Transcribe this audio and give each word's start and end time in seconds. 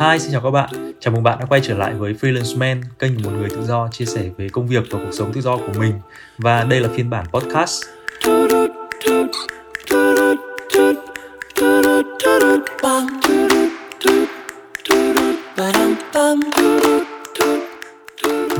Hi, 0.00 0.18
xin 0.18 0.32
chào 0.32 0.40
các 0.40 0.50
bạn. 0.50 0.92
Chào 1.00 1.14
mừng 1.14 1.22
bạn 1.22 1.38
đã 1.38 1.46
quay 1.48 1.60
trở 1.64 1.74
lại 1.74 1.94
với 1.94 2.14
Freelance 2.20 2.58
Man, 2.58 2.82
kênh 2.98 3.14
của 3.14 3.30
một 3.30 3.36
người 3.38 3.48
tự 3.50 3.62
do 3.62 3.88
chia 3.92 4.04
sẻ 4.04 4.30
về 4.36 4.48
công 4.48 4.66
việc 4.66 4.84
và 4.90 4.98
cuộc 5.04 5.12
sống 5.12 5.32
tự 5.32 5.40
do 5.40 5.56
của 5.56 5.72
mình. 5.78 5.92
Và 6.38 6.64
đây 6.64 6.80
là 6.80 6.88
phiên 6.96 7.10
bản 7.10 7.26
podcast. 7.32 7.84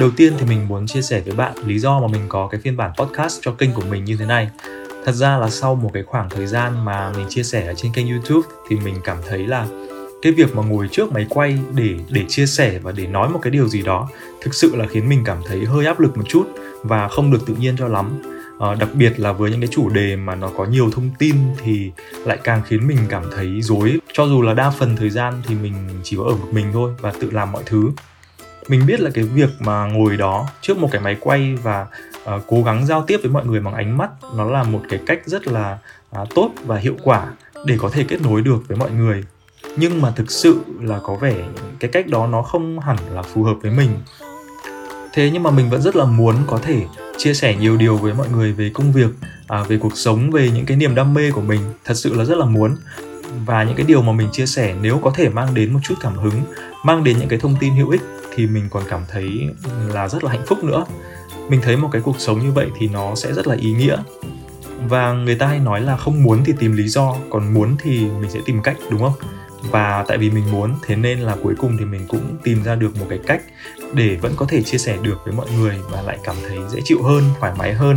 Đầu 0.00 0.10
tiên 0.16 0.32
thì 0.38 0.46
mình 0.46 0.68
muốn 0.68 0.86
chia 0.86 1.02
sẻ 1.02 1.20
với 1.20 1.34
bạn 1.34 1.52
lý 1.66 1.78
do 1.78 2.00
mà 2.00 2.06
mình 2.06 2.22
có 2.28 2.48
cái 2.50 2.60
phiên 2.60 2.76
bản 2.76 2.90
podcast 2.98 3.38
cho 3.42 3.52
kênh 3.52 3.72
của 3.72 3.82
mình 3.90 4.04
như 4.04 4.16
thế 4.16 4.26
này. 4.26 4.50
Thật 5.04 5.12
ra 5.12 5.38
là 5.38 5.50
sau 5.50 5.74
một 5.74 5.90
cái 5.94 6.02
khoảng 6.02 6.30
thời 6.30 6.46
gian 6.46 6.84
mà 6.84 7.12
mình 7.16 7.26
chia 7.28 7.42
sẻ 7.42 7.66
ở 7.66 7.74
trên 7.74 7.92
kênh 7.92 8.08
YouTube 8.08 8.48
thì 8.68 8.76
mình 8.76 8.94
cảm 9.04 9.16
thấy 9.28 9.46
là 9.46 9.66
cái 10.22 10.32
việc 10.32 10.56
mà 10.56 10.62
ngồi 10.62 10.88
trước 10.92 11.12
máy 11.12 11.26
quay 11.28 11.58
để 11.74 11.94
để 12.10 12.24
chia 12.28 12.46
sẻ 12.46 12.78
và 12.82 12.92
để 12.92 13.06
nói 13.06 13.28
một 13.28 13.38
cái 13.42 13.50
điều 13.50 13.68
gì 13.68 13.82
đó 13.82 14.08
thực 14.42 14.54
sự 14.54 14.76
là 14.76 14.86
khiến 14.86 15.08
mình 15.08 15.22
cảm 15.24 15.38
thấy 15.46 15.64
hơi 15.64 15.86
áp 15.86 16.00
lực 16.00 16.16
một 16.16 16.24
chút 16.28 16.48
và 16.82 17.08
không 17.08 17.30
được 17.30 17.46
tự 17.46 17.54
nhiên 17.54 17.76
cho 17.78 17.88
lắm. 17.88 18.22
À, 18.60 18.74
đặc 18.74 18.88
biệt 18.94 19.20
là 19.20 19.32
với 19.32 19.50
những 19.50 19.60
cái 19.60 19.68
chủ 19.72 19.88
đề 19.88 20.16
mà 20.16 20.34
nó 20.34 20.50
có 20.56 20.64
nhiều 20.64 20.90
thông 20.92 21.10
tin 21.18 21.36
thì 21.64 21.90
lại 22.24 22.38
càng 22.44 22.62
khiến 22.66 22.88
mình 22.88 22.98
cảm 23.08 23.24
thấy 23.36 23.62
dối 23.62 23.98
cho 24.12 24.26
dù 24.26 24.42
là 24.42 24.54
đa 24.54 24.70
phần 24.70 24.96
thời 24.96 25.10
gian 25.10 25.42
thì 25.46 25.54
mình 25.54 25.74
chỉ 26.02 26.16
có 26.16 26.24
ở 26.24 26.34
một 26.34 26.48
mình 26.50 26.66
thôi 26.72 26.92
và 27.00 27.12
tự 27.20 27.30
làm 27.30 27.52
mọi 27.52 27.62
thứ 27.66 27.90
mình 28.68 28.86
biết 28.86 29.00
là 29.00 29.10
cái 29.14 29.24
việc 29.24 29.48
mà 29.60 29.86
ngồi 29.86 30.16
đó 30.16 30.48
trước 30.60 30.78
một 30.78 30.88
cái 30.92 31.00
máy 31.00 31.16
quay 31.20 31.54
và 31.62 31.86
uh, 32.34 32.42
cố 32.46 32.62
gắng 32.62 32.86
giao 32.86 33.04
tiếp 33.06 33.20
với 33.22 33.30
mọi 33.30 33.46
người 33.46 33.60
bằng 33.60 33.74
ánh 33.74 33.98
mắt 33.98 34.10
nó 34.36 34.44
là 34.44 34.62
một 34.62 34.80
cái 34.88 35.00
cách 35.06 35.20
rất 35.26 35.46
là 35.46 35.78
uh, 36.22 36.34
tốt 36.34 36.50
và 36.64 36.76
hiệu 36.76 36.96
quả 37.02 37.26
để 37.64 37.76
có 37.78 37.88
thể 37.88 38.04
kết 38.08 38.22
nối 38.22 38.42
được 38.42 38.68
với 38.68 38.76
mọi 38.76 38.90
người. 38.90 39.24
Nhưng 39.76 40.02
mà 40.02 40.10
thực 40.10 40.30
sự 40.30 40.60
là 40.80 40.98
có 41.02 41.14
vẻ 41.14 41.34
cái 41.80 41.90
cách 41.90 42.06
đó 42.06 42.26
nó 42.26 42.42
không 42.42 42.80
hẳn 42.80 42.96
là 43.12 43.22
phù 43.22 43.42
hợp 43.42 43.54
với 43.62 43.70
mình. 43.70 43.90
Thế 45.12 45.30
nhưng 45.32 45.42
mà 45.42 45.50
mình 45.50 45.70
vẫn 45.70 45.82
rất 45.82 45.96
là 45.96 46.04
muốn 46.04 46.36
có 46.46 46.58
thể 46.58 46.82
chia 47.16 47.34
sẻ 47.34 47.56
nhiều 47.56 47.76
điều 47.76 47.96
với 47.96 48.14
mọi 48.14 48.28
người 48.28 48.52
về 48.52 48.70
công 48.74 48.92
việc 48.92 49.10
à, 49.48 49.62
về 49.62 49.78
cuộc 49.78 49.96
sống 49.96 50.30
về 50.30 50.50
những 50.50 50.66
cái 50.66 50.76
niềm 50.76 50.94
đam 50.94 51.14
mê 51.14 51.30
của 51.30 51.40
mình. 51.40 51.60
Thật 51.84 51.94
sự 51.94 52.14
là 52.14 52.24
rất 52.24 52.38
là 52.38 52.46
muốn. 52.46 52.76
Và 53.46 53.64
những 53.64 53.76
cái 53.76 53.86
điều 53.86 54.02
mà 54.02 54.12
mình 54.12 54.28
chia 54.32 54.46
sẻ 54.46 54.74
nếu 54.80 54.98
có 54.98 55.10
thể 55.14 55.28
mang 55.28 55.54
đến 55.54 55.72
một 55.72 55.80
chút 55.82 55.94
cảm 56.00 56.14
hứng 56.18 56.42
mang 56.84 57.04
đến 57.04 57.18
những 57.18 57.28
cái 57.28 57.38
thông 57.38 57.56
tin 57.60 57.74
hữu 57.74 57.90
ích 57.90 58.00
thì 58.36 58.46
mình 58.46 58.68
còn 58.70 58.82
cảm 58.88 59.00
thấy 59.08 59.48
là 59.88 60.08
rất 60.08 60.24
là 60.24 60.30
hạnh 60.30 60.46
phúc 60.46 60.64
nữa. 60.64 60.84
Mình 61.48 61.60
thấy 61.62 61.76
một 61.76 61.88
cái 61.92 62.02
cuộc 62.02 62.20
sống 62.20 62.38
như 62.38 62.52
vậy 62.52 62.66
thì 62.78 62.88
nó 62.88 63.14
sẽ 63.14 63.32
rất 63.32 63.46
là 63.46 63.56
ý 63.60 63.72
nghĩa. 63.72 63.96
Và 64.88 65.12
người 65.12 65.34
ta 65.34 65.46
hay 65.46 65.58
nói 65.58 65.80
là 65.80 65.96
không 65.96 66.22
muốn 66.22 66.44
thì 66.44 66.52
tìm 66.58 66.76
lý 66.76 66.88
do, 66.88 67.16
còn 67.30 67.54
muốn 67.54 67.76
thì 67.82 68.06
mình 68.20 68.30
sẽ 68.30 68.40
tìm 68.44 68.62
cách, 68.62 68.76
đúng 68.90 69.00
không? 69.00 69.12
Và 69.70 70.04
tại 70.08 70.18
vì 70.18 70.30
mình 70.30 70.52
muốn, 70.52 70.74
thế 70.86 70.96
nên 70.96 71.20
là 71.20 71.36
cuối 71.42 71.54
cùng 71.58 71.76
thì 71.78 71.84
mình 71.84 72.06
cũng 72.08 72.36
tìm 72.42 72.62
ra 72.62 72.74
được 72.74 72.96
một 73.00 73.06
cái 73.08 73.18
cách 73.26 73.42
để 73.92 74.16
vẫn 74.16 74.32
có 74.36 74.46
thể 74.48 74.62
chia 74.62 74.78
sẻ 74.78 74.98
được 75.02 75.16
với 75.24 75.34
mọi 75.34 75.46
người 75.58 75.76
và 75.90 76.02
lại 76.02 76.18
cảm 76.24 76.36
thấy 76.48 76.58
dễ 76.70 76.80
chịu 76.84 77.02
hơn, 77.02 77.24
thoải 77.40 77.52
mái 77.58 77.74
hơn. 77.74 77.96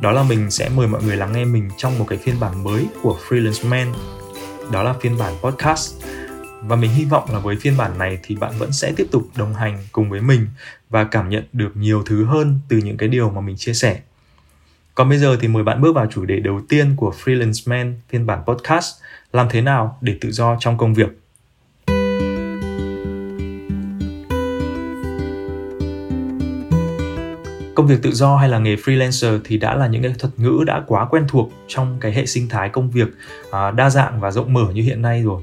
Đó 0.00 0.12
là 0.12 0.22
mình 0.22 0.50
sẽ 0.50 0.68
mời 0.76 0.86
mọi 0.86 1.02
người 1.02 1.16
lắng 1.16 1.32
nghe 1.32 1.44
mình 1.44 1.70
trong 1.76 1.98
một 1.98 2.06
cái 2.08 2.18
phiên 2.18 2.40
bản 2.40 2.64
mới 2.64 2.86
của 3.02 3.18
freelance 3.28 3.68
man. 3.68 3.94
Đó 4.72 4.82
là 4.82 4.94
phiên 5.00 5.18
bản 5.18 5.32
podcast 5.42 5.94
và 6.66 6.76
mình 6.76 6.90
hy 6.90 7.04
vọng 7.04 7.30
là 7.32 7.38
với 7.38 7.56
phiên 7.56 7.76
bản 7.76 7.98
này 7.98 8.18
thì 8.22 8.36
bạn 8.36 8.52
vẫn 8.58 8.72
sẽ 8.72 8.92
tiếp 8.96 9.06
tục 9.10 9.22
đồng 9.36 9.54
hành 9.54 9.78
cùng 9.92 10.10
với 10.10 10.20
mình 10.20 10.46
và 10.90 11.04
cảm 11.04 11.28
nhận 11.28 11.44
được 11.52 11.76
nhiều 11.76 12.02
thứ 12.06 12.24
hơn 12.24 12.60
từ 12.68 12.76
những 12.76 12.96
cái 12.96 13.08
điều 13.08 13.30
mà 13.30 13.40
mình 13.40 13.56
chia 13.56 13.74
sẻ 13.74 14.00
còn 14.94 15.08
bây 15.08 15.18
giờ 15.18 15.36
thì 15.40 15.48
mời 15.48 15.62
bạn 15.62 15.80
bước 15.80 15.92
vào 15.94 16.06
chủ 16.06 16.24
đề 16.24 16.40
đầu 16.40 16.60
tiên 16.68 16.94
của 16.96 17.12
Freelance 17.24 17.70
Man, 17.70 18.00
phiên 18.08 18.26
bản 18.26 18.42
podcast, 18.46 18.94
làm 19.32 19.48
thế 19.50 19.60
nào 19.60 19.98
để 20.00 20.14
tự 20.20 20.32
do 20.32 20.56
trong 20.60 20.78
công 20.78 20.94
việc. 20.94 21.08
Công 27.74 27.86
việc 27.86 28.02
tự 28.02 28.12
do 28.12 28.36
hay 28.36 28.48
là 28.48 28.58
nghề 28.58 28.76
freelancer 28.76 29.40
thì 29.44 29.58
đã 29.58 29.74
là 29.74 29.86
những 29.86 30.02
cái 30.02 30.14
thuật 30.18 30.38
ngữ 30.38 30.64
đã 30.66 30.82
quá 30.86 31.06
quen 31.10 31.24
thuộc 31.28 31.52
trong 31.68 31.96
cái 32.00 32.12
hệ 32.12 32.26
sinh 32.26 32.48
thái 32.48 32.68
công 32.68 32.90
việc 32.90 33.08
à, 33.50 33.70
đa 33.70 33.90
dạng 33.90 34.20
và 34.20 34.30
rộng 34.30 34.52
mở 34.52 34.66
như 34.74 34.82
hiện 34.82 35.02
nay 35.02 35.22
rồi. 35.22 35.42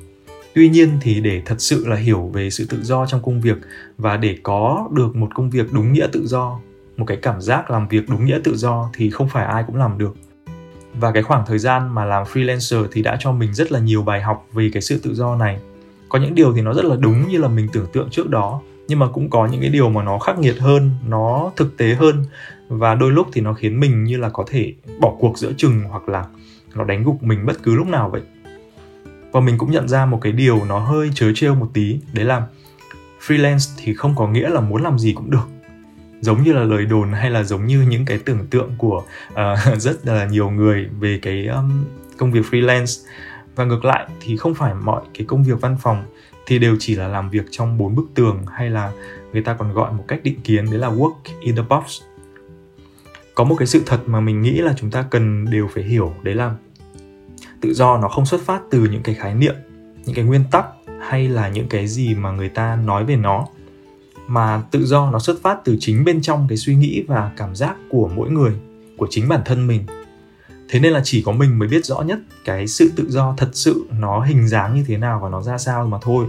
Tuy 0.54 0.70
nhiên 0.70 0.98
thì 1.02 1.22
để 1.22 1.42
thật 1.46 1.56
sự 1.58 1.88
là 1.88 1.96
hiểu 1.96 2.30
về 2.34 2.50
sự 2.50 2.66
tự 2.70 2.84
do 2.84 3.06
trong 3.06 3.22
công 3.22 3.42
việc 3.42 3.58
và 3.98 4.18
để 4.18 4.38
có 4.44 4.90
được 4.92 5.16
một 5.16 5.30
công 5.36 5.50
việc 5.50 5.74
đúng 5.74 5.94
nghĩa 5.94 6.08
tự 6.12 6.28
do, 6.28 6.60
một 6.98 7.06
cái 7.06 7.18
cảm 7.18 7.42
giác 7.42 7.72
làm 7.72 7.88
việc 7.88 8.10
đúng 8.10 8.26
nghĩa 8.26 8.40
tự 8.44 8.56
do 8.56 8.90
thì 8.94 9.10
không 9.10 9.30
phải 9.30 9.46
ai 9.46 9.64
cũng 9.68 9.76
làm 9.76 9.98
được. 9.98 10.16
Và 10.94 11.12
cái 11.12 11.24
khoảng 11.24 11.44
thời 11.48 11.60
gian 11.60 11.96
mà 11.96 12.06
làm 12.06 12.24
freelancer 12.24 12.88
thì 12.92 13.02
đã 13.02 13.18
cho 13.20 13.32
mình 13.32 13.54
rất 13.54 13.72
là 13.72 13.80
nhiều 13.80 14.04
bài 14.04 14.22
học 14.22 14.48
về 14.54 14.70
cái 14.74 14.82
sự 14.82 15.00
tự 15.04 15.14
do 15.14 15.36
này. 15.36 15.60
Có 16.10 16.20
những 16.20 16.36
điều 16.36 16.54
thì 16.54 16.62
nó 16.62 16.74
rất 16.74 16.86
là 16.86 16.96
đúng 16.96 17.28
như 17.28 17.38
là 17.38 17.48
mình 17.48 17.68
tưởng 17.74 17.88
tượng 17.94 18.10
trước 18.10 18.30
đó, 18.30 18.62
nhưng 18.88 19.00
mà 19.00 19.08
cũng 19.14 19.30
có 19.30 19.48
những 19.48 19.62
cái 19.62 19.70
điều 19.70 19.90
mà 19.90 20.04
nó 20.04 20.20
khắc 20.20 20.40
nghiệt 20.40 20.56
hơn, 20.60 20.92
nó 21.08 21.52
thực 21.56 21.78
tế 21.78 21.94
hơn 21.94 22.26
và 22.68 22.96
đôi 22.96 23.12
lúc 23.12 23.28
thì 23.34 23.42
nó 23.42 23.54
khiến 23.54 23.80
mình 23.80 24.04
như 24.04 24.18
là 24.18 24.30
có 24.30 24.44
thể 24.48 24.74
bỏ 25.00 25.16
cuộc 25.20 25.38
giữa 25.38 25.54
chừng 25.58 25.84
hoặc 25.84 26.10
là 26.10 26.26
nó 26.76 26.84
đánh 26.84 27.04
gục 27.04 27.24
mình 27.24 27.46
bất 27.46 27.64
cứ 27.64 27.76
lúc 27.76 27.88
nào 27.88 28.10
vậy 28.10 28.22
và 29.32 29.40
mình 29.40 29.58
cũng 29.58 29.72
nhận 29.72 29.88
ra 29.88 30.06
một 30.06 30.20
cái 30.22 30.32
điều 30.32 30.66
nó 30.66 30.80
hơi 30.80 31.12
chớ 31.16 31.32
trêu 31.36 31.56
một 31.56 31.70
tí 31.74 32.00
đấy 32.14 32.26
là 32.26 32.48
freelance 33.28 33.74
thì 33.78 33.94
không 33.94 34.16
có 34.16 34.28
nghĩa 34.28 34.50
là 34.50 34.62
muốn 34.62 34.84
làm 34.84 35.00
gì 35.00 35.14
cũng 35.14 35.32
được. 35.32 35.48
Giống 36.22 36.44
như 36.44 36.54
là 36.54 36.64
lời 36.64 36.86
đồn 36.86 37.14
hay 37.14 37.30
là 37.30 37.44
giống 37.44 37.66
như 37.66 37.82
những 37.82 38.06
cái 38.06 38.18
tưởng 38.18 38.48
tượng 38.48 38.72
của 38.78 39.04
uh, 39.34 39.78
rất 39.78 40.08
là 40.08 40.26
nhiều 40.26 40.50
người 40.50 40.90
về 41.00 41.20
cái 41.22 41.48
um, 41.48 41.86
công 42.18 42.32
việc 42.32 42.46
freelance. 42.52 43.08
Và 43.56 43.66
ngược 43.66 43.86
lại 43.86 44.08
thì 44.22 44.38
không 44.38 44.54
phải 44.54 44.74
mọi 44.74 45.02
cái 45.14 45.26
công 45.28 45.44
việc 45.44 45.62
văn 45.62 45.78
phòng 45.82 46.04
thì 46.46 46.60
đều 46.60 46.76
chỉ 46.80 46.96
là 46.96 47.08
làm 47.08 47.30
việc 47.30 47.44
trong 47.52 47.78
bốn 47.78 47.96
bức 47.96 48.06
tường 48.14 48.46
hay 48.52 48.70
là 48.70 48.92
người 49.34 49.42
ta 49.42 49.54
còn 49.54 49.74
gọi 49.74 49.94
một 49.94 50.06
cách 50.08 50.20
định 50.24 50.42
kiến 50.44 50.66
đấy 50.66 50.80
là 50.80 50.90
work 50.90 51.14
in 51.42 51.56
the 51.56 51.62
box. 51.70 52.02
Có 53.36 53.44
một 53.44 53.56
cái 53.56 53.68
sự 53.68 53.82
thật 53.86 54.00
mà 54.06 54.20
mình 54.20 54.42
nghĩ 54.42 54.52
là 54.52 54.74
chúng 54.78 54.92
ta 54.92 55.06
cần 55.10 55.46
đều 55.50 55.68
phải 55.74 55.84
hiểu 55.84 56.14
đấy 56.24 56.36
là 56.36 56.56
tự 57.62 57.74
do 57.74 57.98
nó 57.98 58.08
không 58.08 58.26
xuất 58.26 58.42
phát 58.42 58.62
từ 58.72 58.80
những 58.92 59.04
cái 59.04 59.16
khái 59.16 59.36
niệm, 59.36 59.56
những 60.06 60.16
cái 60.16 60.26
nguyên 60.26 60.44
tắc 60.52 60.66
hay 61.02 61.28
là 61.28 61.50
những 61.50 61.68
cái 61.68 61.88
gì 61.88 62.16
mà 62.16 62.32
người 62.32 62.50
ta 62.50 62.76
nói 62.76 63.06
về 63.06 63.16
nó, 63.16 63.48
mà 64.28 64.62
tự 64.72 64.86
do 64.86 65.12
nó 65.12 65.20
xuất 65.20 65.42
phát 65.42 65.58
từ 65.66 65.78
chính 65.80 66.04
bên 66.04 66.22
trong 66.22 66.46
cái 66.50 66.58
suy 66.58 66.76
nghĩ 66.76 67.04
và 67.08 67.32
cảm 67.38 67.56
giác 67.56 67.76
của 67.90 68.10
mỗi 68.16 68.30
người, 68.30 68.52
của 68.98 69.08
chính 69.10 69.30
bản 69.30 69.42
thân 69.46 69.68
mình. 69.68 69.86
Thế 70.70 70.80
nên 70.80 70.94
là 70.94 71.02
chỉ 71.04 71.22
có 71.22 71.32
mình 71.32 71.60
mới 71.60 71.68
biết 71.68 71.86
rõ 71.86 72.02
nhất 72.02 72.20
cái 72.46 72.68
sự 72.68 72.92
tự 72.96 73.06
do 73.10 73.34
thật 73.38 73.50
sự 73.54 73.86
nó 74.00 74.22
hình 74.22 74.48
dáng 74.48 74.76
như 74.76 74.84
thế 74.88 74.98
nào 74.98 75.20
và 75.24 75.30
nó 75.30 75.42
ra 75.42 75.58
sao 75.58 75.88
mà 75.88 75.98
thôi. 76.02 76.26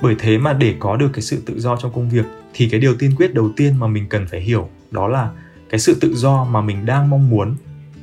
Bởi 0.00 0.16
thế 0.18 0.38
mà 0.38 0.52
để 0.52 0.74
có 0.78 0.96
được 0.96 1.10
cái 1.12 1.22
sự 1.22 1.42
tự 1.46 1.60
do 1.60 1.76
trong 1.76 1.92
công 1.94 2.10
việc 2.10 2.24
thì 2.54 2.68
cái 2.68 2.80
điều 2.80 2.94
tiên 2.94 3.14
quyết 3.16 3.34
đầu 3.34 3.50
tiên 3.56 3.74
mà 3.78 3.86
mình 3.86 4.06
cần 4.08 4.26
phải 4.26 4.40
hiểu 4.40 4.68
đó 4.90 5.08
là 5.08 5.30
cái 5.70 5.80
sự 5.80 5.96
tự 6.00 6.14
do 6.14 6.44
mà 6.44 6.60
mình 6.60 6.86
đang 6.86 7.10
mong 7.10 7.30
muốn 7.30 7.56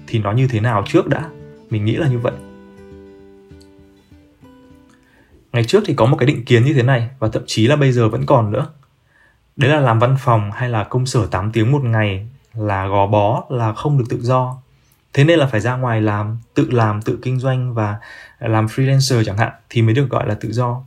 thì 0.07 0.19
nó 0.19 0.31
như 0.31 0.47
thế 0.47 0.59
nào 0.59 0.83
trước 0.87 1.07
đã 1.07 1.29
mình 1.69 1.85
nghĩ 1.85 1.95
là 1.95 2.07
như 2.07 2.19
vậy. 2.19 2.33
Ngày 5.53 5.63
trước 5.63 5.83
thì 5.85 5.93
có 5.93 6.05
một 6.05 6.17
cái 6.19 6.27
định 6.27 6.45
kiến 6.45 6.65
như 6.65 6.73
thế 6.73 6.83
này 6.83 7.09
và 7.19 7.29
thậm 7.33 7.43
chí 7.47 7.67
là 7.67 7.75
bây 7.75 7.91
giờ 7.91 8.09
vẫn 8.09 8.25
còn 8.25 8.51
nữa. 8.51 8.67
Đấy 9.55 9.69
là 9.69 9.79
làm 9.79 9.99
văn 9.99 10.15
phòng 10.19 10.51
hay 10.51 10.69
là 10.69 10.83
công 10.83 11.05
sở 11.05 11.25
8 11.25 11.51
tiếng 11.51 11.71
một 11.71 11.83
ngày 11.83 12.27
là 12.53 12.87
gò 12.87 13.07
bó 13.07 13.43
là 13.49 13.73
không 13.73 13.97
được 13.97 14.05
tự 14.09 14.19
do. 14.21 14.57
Thế 15.13 15.23
nên 15.23 15.39
là 15.39 15.47
phải 15.47 15.61
ra 15.61 15.75
ngoài 15.75 16.01
làm 16.01 16.39
tự 16.53 16.71
làm 16.71 17.01
tự 17.01 17.19
kinh 17.21 17.39
doanh 17.39 17.73
và 17.73 17.97
làm 18.39 18.65
freelancer 18.65 19.23
chẳng 19.23 19.37
hạn 19.37 19.51
thì 19.69 19.81
mới 19.81 19.93
được 19.93 20.09
gọi 20.09 20.27
là 20.27 20.35
tự 20.35 20.51
do. 20.51 20.81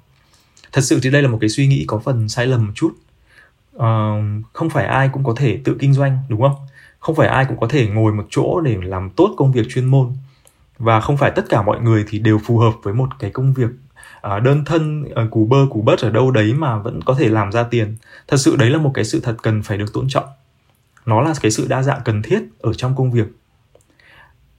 Thật 0.72 0.80
sự 0.80 1.00
thì 1.02 1.10
đây 1.10 1.22
là 1.22 1.28
một 1.28 1.38
cái 1.40 1.50
suy 1.50 1.66
nghĩ 1.66 1.84
có 1.86 1.98
phần 1.98 2.28
sai 2.28 2.46
lầm 2.46 2.66
một 2.66 2.72
chút. 2.74 2.92
Uh, 3.76 3.82
không 4.52 4.70
phải 4.70 4.86
ai 4.86 5.10
cũng 5.12 5.24
có 5.24 5.34
thể 5.36 5.58
tự 5.64 5.76
kinh 5.80 5.92
doanh 5.92 6.18
đúng 6.28 6.40
không? 6.40 6.54
Không 6.98 7.14
phải 7.14 7.28
ai 7.28 7.44
cũng 7.44 7.60
có 7.60 7.68
thể 7.68 7.86
ngồi 7.86 8.12
một 8.12 8.24
chỗ 8.30 8.60
để 8.60 8.76
làm 8.82 9.10
tốt 9.10 9.34
công 9.36 9.52
việc 9.52 9.66
chuyên 9.68 9.84
môn 9.84 10.12
và 10.78 11.00
không 11.00 11.16
phải 11.16 11.30
tất 11.30 11.44
cả 11.48 11.62
mọi 11.62 11.80
người 11.80 12.04
thì 12.08 12.18
đều 12.18 12.40
phù 12.44 12.58
hợp 12.58 12.72
với 12.82 12.94
một 12.94 13.08
cái 13.18 13.30
công 13.30 13.52
việc 13.52 13.70
à, 14.20 14.38
đơn 14.38 14.64
thân 14.64 15.04
à, 15.14 15.22
củ 15.30 15.40
cú 15.40 15.46
bơ 15.46 15.66
cú 15.70 15.82
bớt 15.82 16.00
ở 16.00 16.10
đâu 16.10 16.30
đấy 16.30 16.52
mà 16.52 16.78
vẫn 16.78 17.00
có 17.02 17.14
thể 17.18 17.28
làm 17.28 17.52
ra 17.52 17.62
tiền. 17.62 17.96
Thật 18.28 18.36
sự 18.36 18.56
đấy 18.56 18.70
là 18.70 18.78
một 18.78 18.90
cái 18.94 19.04
sự 19.04 19.20
thật 19.20 19.36
cần 19.42 19.62
phải 19.62 19.78
được 19.78 19.92
tôn 19.92 20.08
trọng. 20.08 20.24
Nó 21.06 21.20
là 21.20 21.34
cái 21.40 21.50
sự 21.50 21.66
đa 21.68 21.82
dạng 21.82 22.00
cần 22.04 22.22
thiết 22.22 22.42
ở 22.60 22.72
trong 22.72 22.96
công 22.96 23.12
việc. 23.12 23.26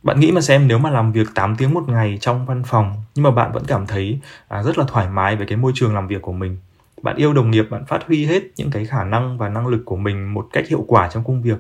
Bạn 0.04 0.19
nghĩ 0.19 0.31
mà 0.31 0.42
xem 0.42 0.68
nếu 0.68 0.77
mà 0.80 0.89
làm 0.89 1.12
việc 1.12 1.27
8 1.36 1.56
tiếng 1.56 1.74
một 1.74 1.89
ngày 1.89 2.18
trong 2.21 2.45
văn 2.45 2.63
phòng 2.63 3.04
nhưng 3.16 3.24
mà 3.24 3.31
bạn 3.31 3.51
vẫn 3.51 3.63
cảm 3.68 3.88
thấy 3.88 4.19
à, 4.48 4.63
rất 4.63 4.77
là 4.77 4.86
thoải 4.88 5.10
mái 5.10 5.36
với 5.36 5.48
cái 5.48 5.57
môi 5.57 5.71
trường 5.75 5.95
làm 5.95 6.07
việc 6.07 6.21
của 6.21 6.33
mình. 6.33 6.57
Bạn 7.01 7.16
yêu 7.16 7.33
đồng 7.33 7.51
nghiệp 7.51 7.66
bạn 7.69 7.86
phát 7.86 8.07
huy 8.07 8.25
hết 8.25 8.44
những 8.57 8.71
cái 8.71 8.86
khả 8.86 9.04
năng 9.04 9.38
và 9.38 9.50
năng 9.50 9.68
lực 9.68 9.81
của 9.86 9.95
mình 9.95 10.33
một 10.33 10.48
cách 10.54 10.68
hiệu 10.68 10.86
quả 10.88 11.10
trong 11.13 11.24
công 11.24 11.42
việc. 11.42 11.57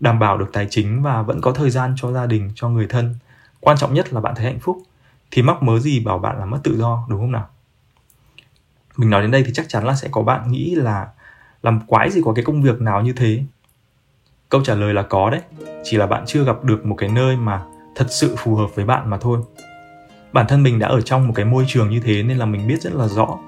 Đảm 0.00 0.18
bảo 0.18 0.38
được 0.38 0.50
tài 0.52 0.66
chính 0.70 1.02
và 1.02 1.22
vẫn 1.22 1.40
có 1.40 1.52
thời 1.52 1.70
gian 1.70 1.94
cho 1.96 2.12
gia 2.12 2.26
đình 2.26 2.50
cho 2.54 2.68
người 2.68 2.86
thân 2.86 3.14
quan 3.62 3.76
trọng 3.76 3.94
nhất 3.94 4.12
là 4.12 4.20
bạn 4.20 4.34
thấy 4.36 4.44
hạnh 4.44 4.58
phúc 4.60 4.78
thì 5.30 5.42
mắc 5.42 5.62
mớ 5.62 5.78
gì 5.78 6.00
bảo 6.00 6.18
bạn 6.18 6.38
là 6.38 6.44
mất 6.44 6.58
tự 6.64 6.78
do 6.78 7.06
đúng 7.08 7.20
không 7.20 7.32
nào? 7.32 7.48
Mình 8.96 9.10
nói 9.10 9.22
đến 9.22 9.30
đây 9.30 9.42
thì 9.46 9.52
chắc 9.54 9.68
chắn 9.68 9.84
là 9.84 9.94
sẽ 9.94 10.08
có 10.10 10.22
bạn 10.22 10.52
nghĩ 10.52 10.74
là 10.74 11.08
làm 11.62 11.80
quái 11.86 12.10
gì 12.10 12.20
có 12.24 12.32
cái 12.32 12.44
công 12.44 12.62
việc 12.62 12.80
nào 12.80 13.02
như 13.02 13.12
thế. 13.12 13.42
Câu 14.48 14.64
trả 14.64 14.74
lời 14.74 14.94
là 14.94 15.02
có 15.02 15.30
đấy 15.30 15.40
chỉ 15.84 15.96
là 15.96 16.06
bạn 16.06 16.24
chưa 16.26 16.44
gặp 16.44 16.64
được 16.64 16.86
một 16.86 16.94
cái 16.94 17.08
nơi 17.08 17.36
mà 17.36 17.62
thật 17.94 18.06
sự 18.08 18.36
phù 18.38 18.54
hợp 18.54 18.74
với 18.74 18.84
bạn 18.84 19.10
mà 19.10 19.18
thôi. 19.18 19.40
Bản 20.32 20.46
thân 20.48 20.62
mình 20.62 20.78
đã 20.78 20.88
ở 20.88 21.00
trong 21.00 21.26
một 21.28 21.32
cái 21.36 21.44
môi 21.44 21.64
trường 21.68 21.90
như 21.90 22.00
thế 22.00 22.22
nên 22.22 22.38
là 22.38 22.46
mình 22.46 22.66
biết 22.66 22.82
rất 22.82 22.92
là 22.92 23.08
rõ. 23.08 23.38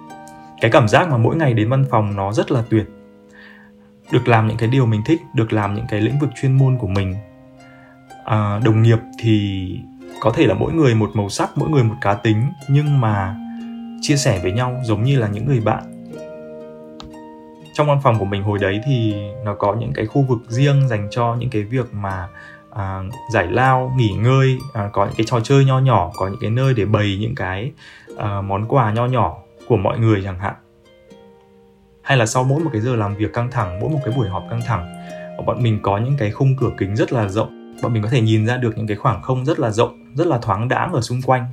Cái 0.60 0.70
cảm 0.70 0.88
giác 0.88 1.08
mà 1.08 1.16
mỗi 1.16 1.36
ngày 1.36 1.54
đến 1.54 1.70
văn 1.70 1.84
phòng 1.90 2.16
nó 2.16 2.32
rất 2.32 2.52
là 2.52 2.62
tuyệt. 2.70 2.86
Được 4.12 4.28
làm 4.28 4.48
những 4.48 4.56
cái 4.56 4.68
điều 4.68 4.86
mình 4.86 5.02
thích 5.06 5.20
được 5.34 5.52
làm 5.52 5.74
những 5.74 5.86
cái 5.88 6.00
lĩnh 6.00 6.18
vực 6.18 6.30
chuyên 6.40 6.52
môn 6.58 6.78
của 6.78 6.86
mình. 6.86 7.16
À, 8.24 8.60
đồng 8.64 8.82
nghiệp 8.82 8.98
thì 9.18 9.78
có 10.24 10.30
thể 10.30 10.46
là 10.46 10.54
mỗi 10.54 10.72
người 10.72 10.94
một 10.94 11.10
màu 11.14 11.28
sắc 11.28 11.50
mỗi 11.58 11.68
người 11.68 11.84
một 11.84 11.94
cá 12.00 12.14
tính 12.14 12.52
nhưng 12.68 13.00
mà 13.00 13.36
chia 14.00 14.16
sẻ 14.16 14.40
với 14.42 14.52
nhau 14.52 14.80
giống 14.84 15.02
như 15.02 15.18
là 15.18 15.28
những 15.28 15.46
người 15.46 15.60
bạn. 15.60 15.82
Trong 17.74 17.86
văn 17.86 17.98
phòng 18.02 18.18
của 18.18 18.24
mình 18.24 18.42
hồi 18.42 18.58
đấy 18.58 18.80
thì 18.86 19.14
nó 19.44 19.54
có 19.54 19.74
những 19.74 19.92
cái 19.94 20.06
khu 20.06 20.22
vực 20.22 20.38
riêng 20.48 20.88
dành 20.88 21.08
cho 21.10 21.36
những 21.38 21.50
cái 21.50 21.62
việc 21.62 21.94
mà 21.94 22.28
à, 22.70 23.02
giải 23.32 23.46
lao 23.46 23.92
nghỉ 23.96 24.08
ngơi 24.08 24.58
à, 24.74 24.90
có 24.92 25.04
những 25.04 25.14
cái 25.16 25.26
trò 25.26 25.40
chơi 25.40 25.64
nho 25.64 25.78
nhỏ 25.78 26.10
có 26.16 26.28
những 26.28 26.40
cái 26.40 26.50
nơi 26.50 26.74
để 26.74 26.84
bày 26.84 27.16
những 27.20 27.34
cái 27.34 27.72
à, 28.18 28.40
món 28.40 28.68
quà 28.68 28.92
nho 28.92 29.06
nhỏ 29.06 29.36
của 29.68 29.76
mọi 29.76 29.98
người 29.98 30.20
chẳng 30.24 30.38
hạn. 30.38 30.54
Hay 32.02 32.16
là 32.16 32.26
sau 32.26 32.44
mỗi 32.44 32.60
một 32.64 32.70
cái 32.72 32.80
giờ 32.80 32.96
làm 32.96 33.16
việc 33.16 33.32
căng 33.32 33.50
thẳng 33.50 33.80
mỗi 33.80 33.90
một 33.90 34.00
cái 34.04 34.14
buổi 34.16 34.28
họp 34.28 34.44
căng 34.50 34.60
thẳng 34.66 34.94
bọn 35.46 35.62
mình 35.62 35.78
có 35.82 35.98
những 35.98 36.16
cái 36.18 36.30
khung 36.30 36.56
cửa 36.56 36.70
kính 36.78 36.96
rất 36.96 37.12
là 37.12 37.28
rộng. 37.28 37.76
Bọn 37.82 37.92
mình 37.92 38.02
có 38.02 38.08
thể 38.08 38.20
nhìn 38.20 38.46
ra 38.46 38.56
được 38.56 38.78
những 38.78 38.86
cái 38.86 38.96
khoảng 38.96 39.22
không 39.22 39.44
rất 39.44 39.58
là 39.58 39.70
rộng 39.70 40.03
rất 40.14 40.26
là 40.26 40.38
thoáng 40.38 40.68
đãng 40.68 40.92
ở 40.92 41.00
xung 41.00 41.22
quanh. 41.22 41.46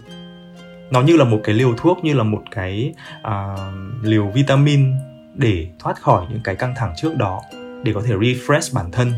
Nó 0.92 1.02
như 1.02 1.18
là 1.18 1.24
một 1.24 1.40
cái 1.44 1.56
liều 1.56 1.74
thuốc 1.78 2.04
như 2.04 2.14
là 2.14 2.24
một 2.24 2.42
cái 2.52 2.94
uh, 3.28 4.04
liều 4.04 4.28
vitamin 4.28 4.94
để 5.36 5.68
thoát 5.80 6.02
khỏi 6.02 6.26
những 6.30 6.42
cái 6.44 6.56
căng 6.56 6.74
thẳng 6.78 6.94
trước 6.98 7.16
đó 7.18 7.42
để 7.84 7.94
có 7.94 8.02
thể 8.06 8.16
refresh 8.16 8.76
bản 8.76 8.92
thân. 8.92 9.12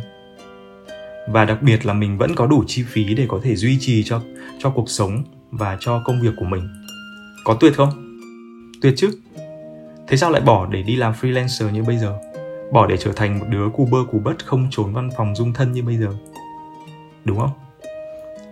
Và 1.29 1.45
đặc 1.45 1.61
biệt 1.61 1.85
là 1.85 1.93
mình 1.93 2.17
vẫn 2.17 2.35
có 2.35 2.47
đủ 2.47 2.63
chi 2.67 2.83
phí 2.87 3.13
để 3.13 3.25
có 3.29 3.39
thể 3.43 3.55
duy 3.55 3.77
trì 3.79 4.03
cho 4.03 4.21
cho 4.59 4.69
cuộc 4.69 4.89
sống 4.89 5.23
và 5.51 5.77
cho 5.79 6.01
công 6.05 6.21
việc 6.21 6.33
của 6.37 6.45
mình. 6.45 6.69
Có 7.43 7.57
tuyệt 7.59 7.73
không? 7.75 8.19
Tuyệt 8.81 8.93
chứ. 8.97 9.11
Thế 10.07 10.17
sao 10.17 10.31
lại 10.31 10.41
bỏ 10.41 10.65
để 10.65 10.81
đi 10.81 10.95
làm 10.95 11.13
freelancer 11.21 11.69
như 11.69 11.83
bây 11.83 11.97
giờ? 11.97 12.19
Bỏ 12.73 12.87
để 12.87 12.97
trở 12.97 13.11
thành 13.11 13.39
một 13.39 13.45
đứa 13.49 13.69
cu 13.73 13.85
bơ 13.85 13.97
cù 14.11 14.19
bất 14.19 14.45
không 14.45 14.67
trốn 14.71 14.93
văn 14.93 15.09
phòng 15.17 15.35
dung 15.35 15.53
thân 15.53 15.71
như 15.71 15.83
bây 15.83 15.97
giờ? 15.97 16.09
Đúng 17.25 17.39
không? 17.39 17.49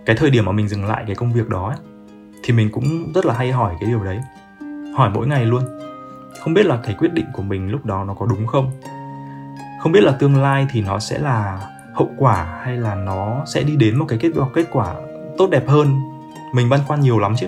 Cái 0.06 0.16
thời 0.16 0.30
điểm 0.30 0.44
mà 0.44 0.52
mình 0.52 0.68
dừng 0.68 0.84
lại 0.84 1.04
cái 1.06 1.16
công 1.16 1.32
việc 1.32 1.48
đó 1.48 1.68
ấy, 1.68 1.76
thì 2.42 2.54
mình 2.54 2.70
cũng 2.72 3.12
rất 3.14 3.26
là 3.26 3.34
hay 3.34 3.52
hỏi 3.52 3.74
cái 3.80 3.88
điều 3.88 4.04
đấy. 4.04 4.20
Hỏi 4.96 5.10
mỗi 5.14 5.26
ngày 5.26 5.44
luôn. 5.44 5.62
Không 6.40 6.54
biết 6.54 6.66
là 6.66 6.78
cái 6.82 6.94
quyết 6.98 7.12
định 7.12 7.26
của 7.32 7.42
mình 7.42 7.70
lúc 7.70 7.86
đó 7.86 8.04
nó 8.04 8.14
có 8.14 8.26
đúng 8.26 8.46
không? 8.46 8.70
Không 9.82 9.92
biết 9.92 10.00
là 10.00 10.12
tương 10.12 10.42
lai 10.42 10.66
thì 10.70 10.82
nó 10.82 10.98
sẽ 10.98 11.18
là 11.18 11.60
hậu 11.94 12.10
quả 12.18 12.60
hay 12.64 12.76
là 12.76 12.94
nó 12.94 13.44
sẽ 13.46 13.62
đi 13.62 13.76
đến 13.76 13.98
một 13.98 14.04
cái 14.08 14.18
kết 14.18 14.30
quả 14.36 14.46
kết 14.54 14.66
quả 14.72 14.94
tốt 15.38 15.50
đẹp 15.50 15.68
hơn? 15.68 16.00
Mình 16.54 16.68
băn 16.68 16.80
khoăn 16.86 17.00
nhiều 17.00 17.18
lắm 17.18 17.34
chứ. 17.36 17.46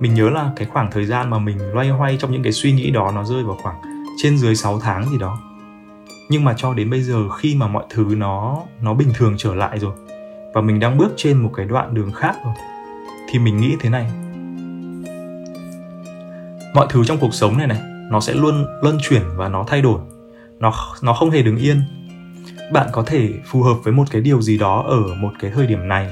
Mình 0.00 0.14
nhớ 0.14 0.30
là 0.30 0.50
cái 0.56 0.66
khoảng 0.66 0.90
thời 0.90 1.06
gian 1.06 1.30
mà 1.30 1.38
mình 1.38 1.58
loay 1.74 1.88
hoay 1.88 2.16
trong 2.20 2.32
những 2.32 2.42
cái 2.42 2.52
suy 2.52 2.72
nghĩ 2.72 2.90
đó 2.90 3.12
nó 3.14 3.24
rơi 3.24 3.42
vào 3.42 3.56
khoảng 3.62 3.76
trên 4.16 4.38
dưới 4.38 4.54
6 4.54 4.80
tháng 4.80 5.10
gì 5.10 5.18
đó. 5.18 5.38
Nhưng 6.30 6.44
mà 6.44 6.54
cho 6.56 6.74
đến 6.74 6.90
bây 6.90 7.02
giờ 7.02 7.28
khi 7.28 7.56
mà 7.56 7.68
mọi 7.68 7.84
thứ 7.90 8.14
nó 8.16 8.62
nó 8.80 8.94
bình 8.94 9.08
thường 9.14 9.34
trở 9.38 9.54
lại 9.54 9.78
rồi 9.78 9.92
và 10.56 10.62
mình 10.62 10.80
đang 10.80 10.98
bước 10.98 11.12
trên 11.16 11.42
một 11.42 11.50
cái 11.56 11.66
đoạn 11.66 11.94
đường 11.94 12.12
khác 12.12 12.36
rồi. 12.44 12.54
Thì 13.28 13.38
mình 13.38 13.60
nghĩ 13.60 13.76
thế 13.80 13.90
này. 13.90 14.10
Mọi 16.74 16.86
thứ 16.90 17.04
trong 17.04 17.18
cuộc 17.20 17.34
sống 17.34 17.58
này 17.58 17.66
này, 17.66 17.78
nó 18.10 18.20
sẽ 18.20 18.34
luôn 18.34 18.66
luân 18.82 18.98
chuyển 19.02 19.22
và 19.36 19.48
nó 19.48 19.64
thay 19.66 19.82
đổi. 19.82 20.00
Nó 20.58 20.72
nó 21.02 21.12
không 21.14 21.30
hề 21.30 21.42
đứng 21.42 21.56
yên. 21.56 21.82
Bạn 22.72 22.88
có 22.92 23.02
thể 23.06 23.32
phù 23.46 23.62
hợp 23.62 23.74
với 23.84 23.92
một 23.92 24.04
cái 24.10 24.22
điều 24.22 24.42
gì 24.42 24.58
đó 24.58 24.84
ở 24.86 25.14
một 25.20 25.32
cái 25.40 25.50
thời 25.54 25.66
điểm 25.66 25.88
này. 25.88 26.10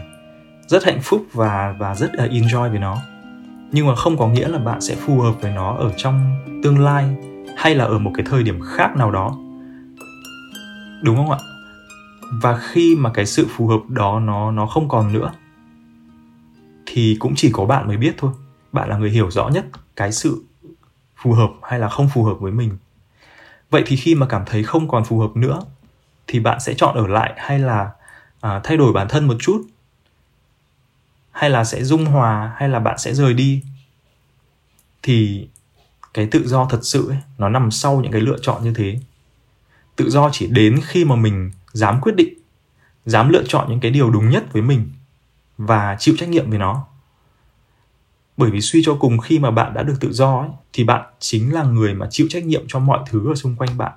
Rất 0.66 0.84
hạnh 0.84 1.00
phúc 1.02 1.22
và 1.32 1.74
và 1.78 1.94
rất 1.94 2.14
là 2.14 2.26
enjoy 2.26 2.70
với 2.70 2.78
nó. 2.78 2.96
Nhưng 3.72 3.86
mà 3.86 3.94
không 3.94 4.16
có 4.16 4.28
nghĩa 4.28 4.48
là 4.48 4.58
bạn 4.58 4.80
sẽ 4.80 4.94
phù 4.94 5.20
hợp 5.20 5.34
với 5.40 5.52
nó 5.52 5.76
ở 5.76 5.90
trong 5.96 6.44
tương 6.62 6.78
lai 6.78 7.04
hay 7.56 7.74
là 7.74 7.84
ở 7.84 7.98
một 7.98 8.10
cái 8.14 8.26
thời 8.30 8.42
điểm 8.42 8.60
khác 8.64 8.96
nào 8.96 9.10
đó. 9.10 9.36
Đúng 11.02 11.16
không 11.16 11.30
ạ? 11.30 11.38
Và 12.32 12.58
khi 12.58 12.96
mà 12.96 13.10
cái 13.14 13.26
sự 13.26 13.46
phù 13.56 13.66
hợp 13.66 13.80
đó 13.88 14.20
nó 14.20 14.50
nó 14.50 14.66
không 14.66 14.88
còn 14.88 15.12
nữa 15.12 15.32
thì 16.86 17.16
cũng 17.20 17.34
chỉ 17.36 17.50
có 17.52 17.64
bạn 17.64 17.88
mới 17.88 17.96
biết 17.96 18.14
thôi. 18.18 18.32
Bạn 18.72 18.88
là 18.88 18.96
người 18.96 19.10
hiểu 19.10 19.30
rõ 19.30 19.48
nhất 19.48 19.66
cái 19.96 20.12
sự 20.12 20.42
phù 21.16 21.32
hợp 21.32 21.50
hay 21.62 21.78
là 21.78 21.88
không 21.88 22.08
phù 22.14 22.24
hợp 22.24 22.34
với 22.34 22.52
mình. 22.52 22.76
Vậy 23.70 23.82
thì 23.86 23.96
khi 23.96 24.14
mà 24.14 24.26
cảm 24.26 24.42
thấy 24.46 24.62
không 24.62 24.88
còn 24.88 25.04
phù 25.04 25.18
hợp 25.18 25.36
nữa 25.36 25.60
thì 26.26 26.40
bạn 26.40 26.60
sẽ 26.60 26.74
chọn 26.74 26.96
ở 26.96 27.06
lại 27.06 27.34
hay 27.36 27.58
là 27.58 27.90
à, 28.40 28.60
thay 28.64 28.76
đổi 28.76 28.92
bản 28.92 29.08
thân 29.08 29.26
một 29.26 29.36
chút? 29.40 29.66
Hay 31.30 31.50
là 31.50 31.64
sẽ 31.64 31.84
dung 31.84 32.04
hòa 32.04 32.54
hay 32.56 32.68
là 32.68 32.78
bạn 32.78 32.98
sẽ 32.98 33.14
rời 33.14 33.34
đi? 33.34 33.62
Thì 35.02 35.48
cái 36.14 36.26
tự 36.26 36.48
do 36.48 36.66
thật 36.70 36.80
sự 36.82 37.08
ấy, 37.08 37.18
nó 37.38 37.48
nằm 37.48 37.70
sau 37.70 38.00
những 38.00 38.12
cái 38.12 38.20
lựa 38.20 38.36
chọn 38.42 38.64
như 38.64 38.72
thế 38.74 38.98
tự 39.96 40.10
do 40.10 40.30
chỉ 40.32 40.46
đến 40.46 40.80
khi 40.86 41.04
mà 41.04 41.16
mình 41.16 41.50
dám 41.72 42.00
quyết 42.00 42.16
định 42.16 42.34
dám 43.06 43.28
lựa 43.28 43.42
chọn 43.48 43.70
những 43.70 43.80
cái 43.80 43.90
điều 43.90 44.10
đúng 44.10 44.30
nhất 44.30 44.52
với 44.52 44.62
mình 44.62 44.90
và 45.58 45.96
chịu 45.98 46.14
trách 46.18 46.28
nhiệm 46.28 46.50
về 46.50 46.58
nó. 46.58 46.86
Bởi 48.36 48.50
vì 48.50 48.60
suy 48.60 48.82
cho 48.84 48.94
cùng 48.94 49.18
khi 49.18 49.38
mà 49.38 49.50
bạn 49.50 49.74
đã 49.74 49.82
được 49.82 49.94
tự 50.00 50.12
do 50.12 50.38
ấy, 50.40 50.48
thì 50.72 50.84
bạn 50.84 51.02
chính 51.18 51.54
là 51.54 51.62
người 51.62 51.94
mà 51.94 52.06
chịu 52.10 52.26
trách 52.30 52.44
nhiệm 52.44 52.64
cho 52.68 52.78
mọi 52.78 53.00
thứ 53.10 53.32
ở 53.32 53.34
xung 53.34 53.56
quanh 53.56 53.78
bạn. 53.78 53.92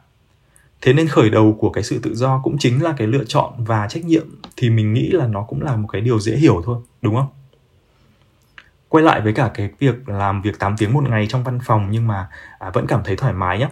Thế 0.81 0.93
nên 0.93 1.07
khởi 1.07 1.29
đầu 1.29 1.57
của 1.59 1.69
cái 1.69 1.83
sự 1.83 1.99
tự 1.99 2.15
do 2.15 2.41
cũng 2.43 2.57
chính 2.57 2.83
là 2.83 2.93
cái 2.97 3.07
lựa 3.07 3.23
chọn 3.23 3.53
và 3.57 3.87
trách 3.87 4.05
nhiệm 4.05 4.27
thì 4.57 4.69
mình 4.69 4.93
nghĩ 4.93 5.09
là 5.11 5.27
nó 5.27 5.43
cũng 5.43 5.61
là 5.61 5.75
một 5.75 5.87
cái 5.87 6.01
điều 6.01 6.19
dễ 6.19 6.35
hiểu 6.35 6.61
thôi 6.65 6.77
đúng 7.01 7.15
không? 7.15 7.27
Quay 8.89 9.03
lại 9.03 9.21
với 9.21 9.33
cả 9.33 9.51
cái 9.53 9.69
việc 9.79 10.09
làm 10.09 10.41
việc 10.41 10.59
8 10.59 10.77
tiếng 10.77 10.93
một 10.93 11.03
ngày 11.09 11.27
trong 11.29 11.43
văn 11.43 11.59
phòng 11.63 11.87
nhưng 11.91 12.07
mà 12.07 12.29
à, 12.59 12.69
vẫn 12.69 12.87
cảm 12.87 13.01
thấy 13.03 13.15
thoải 13.15 13.33
mái 13.33 13.59
nhé 13.59 13.69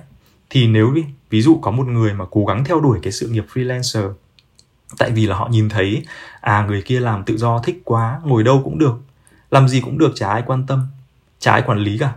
thì 0.50 0.68
nếu 0.68 0.95
ví 1.30 1.42
dụ 1.42 1.59
có 1.62 1.71
một 1.71 1.88
người 1.88 2.13
mà 2.13 2.25
cố 2.31 2.45
gắng 2.45 2.63
theo 2.63 2.80
đuổi 2.80 3.00
cái 3.03 3.12
sự 3.12 3.27
nghiệp 3.30 3.45
freelancer, 3.53 4.13
tại 4.97 5.12
vì 5.12 5.25
là 5.25 5.36
họ 5.36 5.47
nhìn 5.51 5.69
thấy 5.69 6.06
à 6.42 6.65
người 6.68 6.81
kia 6.81 7.00
làm 7.00 7.24
tự 7.24 7.38
do, 7.38 7.59
thích 7.59 7.81
quá, 7.86 8.21
ngồi 8.24 8.44
đâu 8.44 8.62
cũng 8.63 8.77
được, 8.77 8.95
làm 9.51 9.68
gì 9.68 9.81
cũng 9.81 9.97
được, 9.97 10.12
chả 10.15 10.30
ai 10.30 10.44
quan 10.45 10.65
tâm, 10.68 10.88
chả 11.39 11.51
ai 11.51 11.62
quản 11.62 11.77
lý 11.77 11.98
cả. 11.98 12.13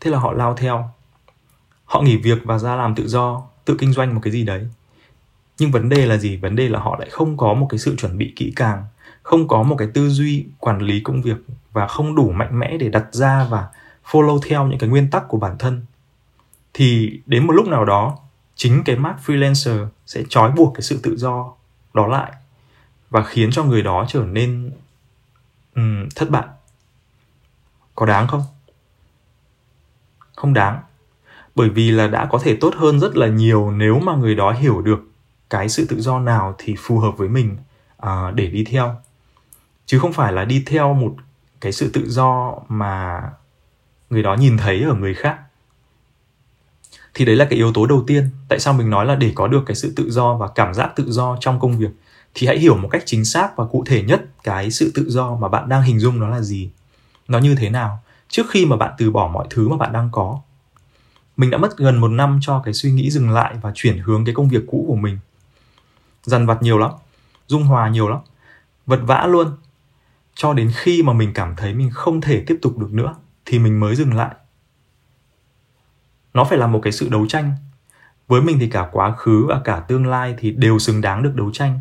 Thế 0.00 0.10
là 0.10 0.18
họ 0.18 0.32
lao 0.32 0.54
theo. 0.54 0.90
Họ 1.84 2.02
nghỉ 2.02 2.16
việc 2.16 2.38
và 2.44 2.58
ra 2.58 2.76
làm 2.76 2.94
tự 2.94 3.08
do, 3.08 3.42
tự 3.64 3.76
kinh 3.78 3.92
doanh 3.92 4.14
một 4.14 4.20
cái 4.24 4.32
gì 4.32 4.44
đấy. 4.44 4.66
Nhưng 5.58 5.70
vấn 5.70 5.88
đề 5.88 6.06
là 6.06 6.16
gì? 6.16 6.36
Vấn 6.36 6.56
đề 6.56 6.68
là 6.68 6.78
họ 6.78 6.96
lại 6.98 7.08
không 7.10 7.36
có 7.36 7.54
một 7.54 7.66
cái 7.70 7.78
sự 7.78 7.96
chuẩn 7.96 8.18
bị 8.18 8.32
kỹ 8.36 8.52
càng, 8.56 8.84
không 9.22 9.48
có 9.48 9.62
một 9.62 9.76
cái 9.78 9.88
tư 9.94 10.08
duy 10.08 10.46
quản 10.58 10.78
lý 10.78 11.00
công 11.00 11.22
việc 11.22 11.36
và 11.72 11.86
không 11.86 12.14
đủ 12.14 12.30
mạnh 12.30 12.58
mẽ 12.58 12.76
để 12.76 12.88
đặt 12.88 13.04
ra 13.12 13.46
và 13.50 13.68
follow 14.10 14.40
theo 14.48 14.66
những 14.66 14.78
cái 14.78 14.88
nguyên 14.88 15.10
tắc 15.10 15.28
của 15.28 15.38
bản 15.38 15.58
thân 15.58 15.84
thì 16.74 17.20
đến 17.26 17.46
một 17.46 17.52
lúc 17.52 17.68
nào 17.68 17.84
đó 17.84 18.18
chính 18.54 18.82
cái 18.84 18.96
mark 18.96 19.18
freelancer 19.26 19.86
sẽ 20.06 20.22
trói 20.28 20.52
buộc 20.52 20.74
cái 20.74 20.82
sự 20.82 21.00
tự 21.02 21.16
do 21.16 21.52
đó 21.94 22.06
lại 22.06 22.32
và 23.10 23.24
khiến 23.24 23.50
cho 23.52 23.64
người 23.64 23.82
đó 23.82 24.04
trở 24.08 24.24
nên 24.24 24.72
um, 25.74 26.08
thất 26.14 26.30
bại. 26.30 26.44
Có 27.94 28.06
đáng 28.06 28.28
không? 28.28 28.42
Không 30.36 30.54
đáng. 30.54 30.80
Bởi 31.54 31.68
vì 31.68 31.90
là 31.90 32.06
đã 32.06 32.26
có 32.30 32.38
thể 32.42 32.56
tốt 32.60 32.74
hơn 32.76 33.00
rất 33.00 33.16
là 33.16 33.26
nhiều 33.26 33.70
nếu 33.70 33.98
mà 33.98 34.16
người 34.16 34.34
đó 34.34 34.52
hiểu 34.52 34.82
được 34.82 35.00
cái 35.50 35.68
sự 35.68 35.86
tự 35.86 36.00
do 36.00 36.18
nào 36.18 36.54
thì 36.58 36.76
phù 36.78 36.98
hợp 36.98 37.10
với 37.16 37.28
mình 37.28 37.56
uh, 38.06 38.34
để 38.34 38.46
đi 38.46 38.64
theo. 38.64 39.00
Chứ 39.86 39.98
không 39.98 40.12
phải 40.12 40.32
là 40.32 40.44
đi 40.44 40.62
theo 40.66 40.94
một 40.94 41.14
cái 41.60 41.72
sự 41.72 41.90
tự 41.92 42.10
do 42.10 42.54
mà 42.68 43.22
người 44.10 44.22
đó 44.22 44.34
nhìn 44.34 44.56
thấy 44.56 44.82
ở 44.82 44.94
người 44.94 45.14
khác 45.14 45.38
thì 47.14 47.24
đấy 47.24 47.36
là 47.36 47.44
cái 47.44 47.56
yếu 47.56 47.72
tố 47.72 47.86
đầu 47.86 48.04
tiên. 48.06 48.30
Tại 48.48 48.58
sao 48.58 48.74
mình 48.74 48.90
nói 48.90 49.06
là 49.06 49.14
để 49.14 49.32
có 49.34 49.48
được 49.48 49.62
cái 49.66 49.74
sự 49.74 49.92
tự 49.96 50.10
do 50.10 50.34
và 50.34 50.48
cảm 50.48 50.74
giác 50.74 50.92
tự 50.96 51.12
do 51.12 51.36
trong 51.40 51.60
công 51.60 51.78
việc? 51.78 51.90
Thì 52.34 52.46
hãy 52.46 52.58
hiểu 52.58 52.76
một 52.76 52.88
cách 52.88 53.02
chính 53.06 53.24
xác 53.24 53.56
và 53.56 53.66
cụ 53.66 53.84
thể 53.86 54.02
nhất 54.02 54.22
cái 54.44 54.70
sự 54.70 54.92
tự 54.94 55.10
do 55.10 55.36
mà 55.36 55.48
bạn 55.48 55.68
đang 55.68 55.82
hình 55.82 55.98
dung 55.98 56.20
nó 56.20 56.28
là 56.28 56.40
gì. 56.40 56.70
Nó 57.28 57.38
như 57.38 57.54
thế 57.54 57.70
nào? 57.70 58.02
Trước 58.28 58.50
khi 58.50 58.66
mà 58.66 58.76
bạn 58.76 58.92
từ 58.98 59.10
bỏ 59.10 59.28
mọi 59.28 59.46
thứ 59.50 59.68
mà 59.68 59.76
bạn 59.76 59.92
đang 59.92 60.08
có. 60.12 60.40
Mình 61.36 61.50
đã 61.50 61.58
mất 61.58 61.76
gần 61.76 61.98
một 62.00 62.08
năm 62.08 62.38
cho 62.42 62.62
cái 62.64 62.74
suy 62.74 62.92
nghĩ 62.92 63.10
dừng 63.10 63.30
lại 63.30 63.54
và 63.62 63.72
chuyển 63.74 63.98
hướng 63.98 64.24
cái 64.24 64.34
công 64.34 64.48
việc 64.48 64.62
cũ 64.70 64.84
của 64.88 64.96
mình. 64.96 65.18
Dằn 66.22 66.46
vặt 66.46 66.62
nhiều 66.62 66.78
lắm, 66.78 66.90
dung 67.46 67.62
hòa 67.62 67.88
nhiều 67.88 68.08
lắm, 68.08 68.20
vật 68.86 69.00
vã 69.02 69.26
luôn. 69.26 69.56
Cho 70.34 70.52
đến 70.52 70.72
khi 70.74 71.02
mà 71.02 71.12
mình 71.12 71.32
cảm 71.34 71.56
thấy 71.56 71.74
mình 71.74 71.90
không 71.92 72.20
thể 72.20 72.44
tiếp 72.46 72.58
tục 72.62 72.78
được 72.78 72.92
nữa, 72.92 73.14
thì 73.46 73.58
mình 73.58 73.80
mới 73.80 73.96
dừng 73.96 74.14
lại 74.14 74.34
nó 76.34 76.44
phải 76.44 76.58
là 76.58 76.66
một 76.66 76.80
cái 76.82 76.92
sự 76.92 77.08
đấu 77.08 77.26
tranh. 77.26 77.52
Với 78.28 78.42
mình 78.42 78.58
thì 78.60 78.68
cả 78.68 78.88
quá 78.92 79.12
khứ 79.12 79.46
và 79.48 79.60
cả 79.64 79.80
tương 79.80 80.06
lai 80.06 80.34
thì 80.38 80.50
đều 80.50 80.78
xứng 80.78 81.00
đáng 81.00 81.22
được 81.22 81.32
đấu 81.34 81.50
tranh. 81.52 81.80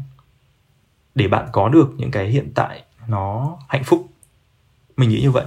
Để 1.16 1.28
bạn 1.28 1.48
có 1.52 1.70
được 1.70 1.94
những 1.98 2.12
cái 2.12 2.28
hiện 2.28 2.52
tại 2.56 2.84
nó 3.08 3.58
hạnh 3.68 3.84
phúc. 3.84 4.08
Mình 4.98 5.10
nghĩ 5.10 5.22
như 5.22 5.32
vậy. 5.32 5.46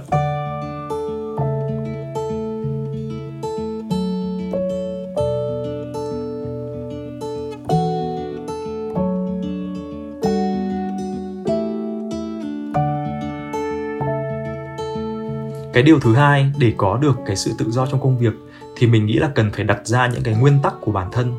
Cái 15.73 15.83
điều 15.83 15.99
thứ 15.99 16.15
hai 16.15 16.51
để 16.57 16.73
có 16.77 16.97
được 16.97 17.17
cái 17.25 17.35
sự 17.35 17.55
tự 17.57 17.71
do 17.71 17.85
trong 17.85 18.01
công 18.01 18.17
việc 18.17 18.33
thì 18.77 18.87
mình 18.87 19.05
nghĩ 19.05 19.13
là 19.13 19.29
cần 19.35 19.51
phải 19.51 19.63
đặt 19.63 19.87
ra 19.87 20.07
những 20.07 20.23
cái 20.23 20.35
nguyên 20.35 20.59
tắc 20.63 20.73
của 20.81 20.91
bản 20.91 21.07
thân. 21.11 21.33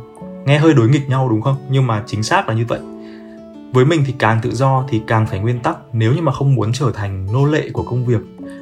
Nghe 0.47 0.59
hơi 0.59 0.75
đối 0.75 0.89
nghịch 0.89 1.09
nhau 1.09 1.29
đúng 1.29 1.43
không? 1.43 1.57
Nhưng 1.71 1.87
mà 1.87 2.03
chính 2.07 2.23
xác 2.23 2.49
là 2.49 2.55
như 2.55 2.65
vậy. 2.69 2.81
Với 3.73 3.85
mình 3.85 4.03
thì 4.07 4.15
càng 4.19 4.39
tự 4.43 4.51
do 4.55 4.85
thì 4.89 5.03
càng 5.07 5.27
phải 5.27 5.39
nguyên 5.39 5.61
tắc. 5.61 5.77
Nếu 5.93 6.13
như 6.13 6.23
mà 6.23 6.33
không 6.33 6.55
muốn 6.55 6.73
trở 6.73 6.91
thành 6.95 7.27
nô 7.33 7.45
lệ 7.45 7.71
của 7.73 7.83
công 7.83 8.05
việc 8.05 8.21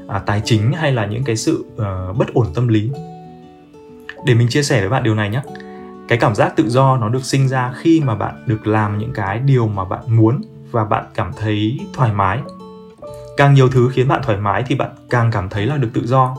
à, 0.08 0.18
tài 0.18 0.42
chính 0.44 0.72
hay 0.72 0.92
là 0.92 1.06
những 1.06 1.24
cái 1.24 1.36
sự 1.36 1.64
uh, 1.74 2.16
bất 2.16 2.34
ổn 2.34 2.46
tâm 2.54 2.68
lý. 2.68 2.90
Để 4.26 4.34
mình 4.34 4.48
chia 4.48 4.62
sẻ 4.62 4.80
với 4.80 4.88
bạn 4.88 5.02
điều 5.02 5.14
này 5.14 5.30
nhé. 5.30 5.42
Cái 6.08 6.18
cảm 6.18 6.34
giác 6.34 6.56
tự 6.56 6.68
do 6.68 6.96
nó 6.96 7.08
được 7.08 7.24
sinh 7.24 7.48
ra 7.48 7.72
khi 7.76 8.00
mà 8.04 8.14
bạn 8.14 8.44
được 8.46 8.66
làm 8.66 8.98
những 8.98 9.12
cái 9.12 9.38
điều 9.38 9.66
mà 9.66 9.84
bạn 9.84 10.16
muốn 10.16 10.42
và 10.70 10.84
bạn 10.84 11.04
cảm 11.14 11.32
thấy 11.36 11.78
thoải 11.92 12.12
mái. 12.12 12.38
Càng 13.36 13.54
nhiều 13.54 13.68
thứ 13.68 13.88
khiến 13.92 14.08
bạn 14.08 14.20
thoải 14.24 14.38
mái 14.38 14.64
thì 14.66 14.74
bạn 14.74 14.90
càng 15.10 15.30
cảm 15.32 15.48
thấy 15.48 15.66
là 15.66 15.76
được 15.76 15.90
tự 15.94 16.06
do 16.06 16.36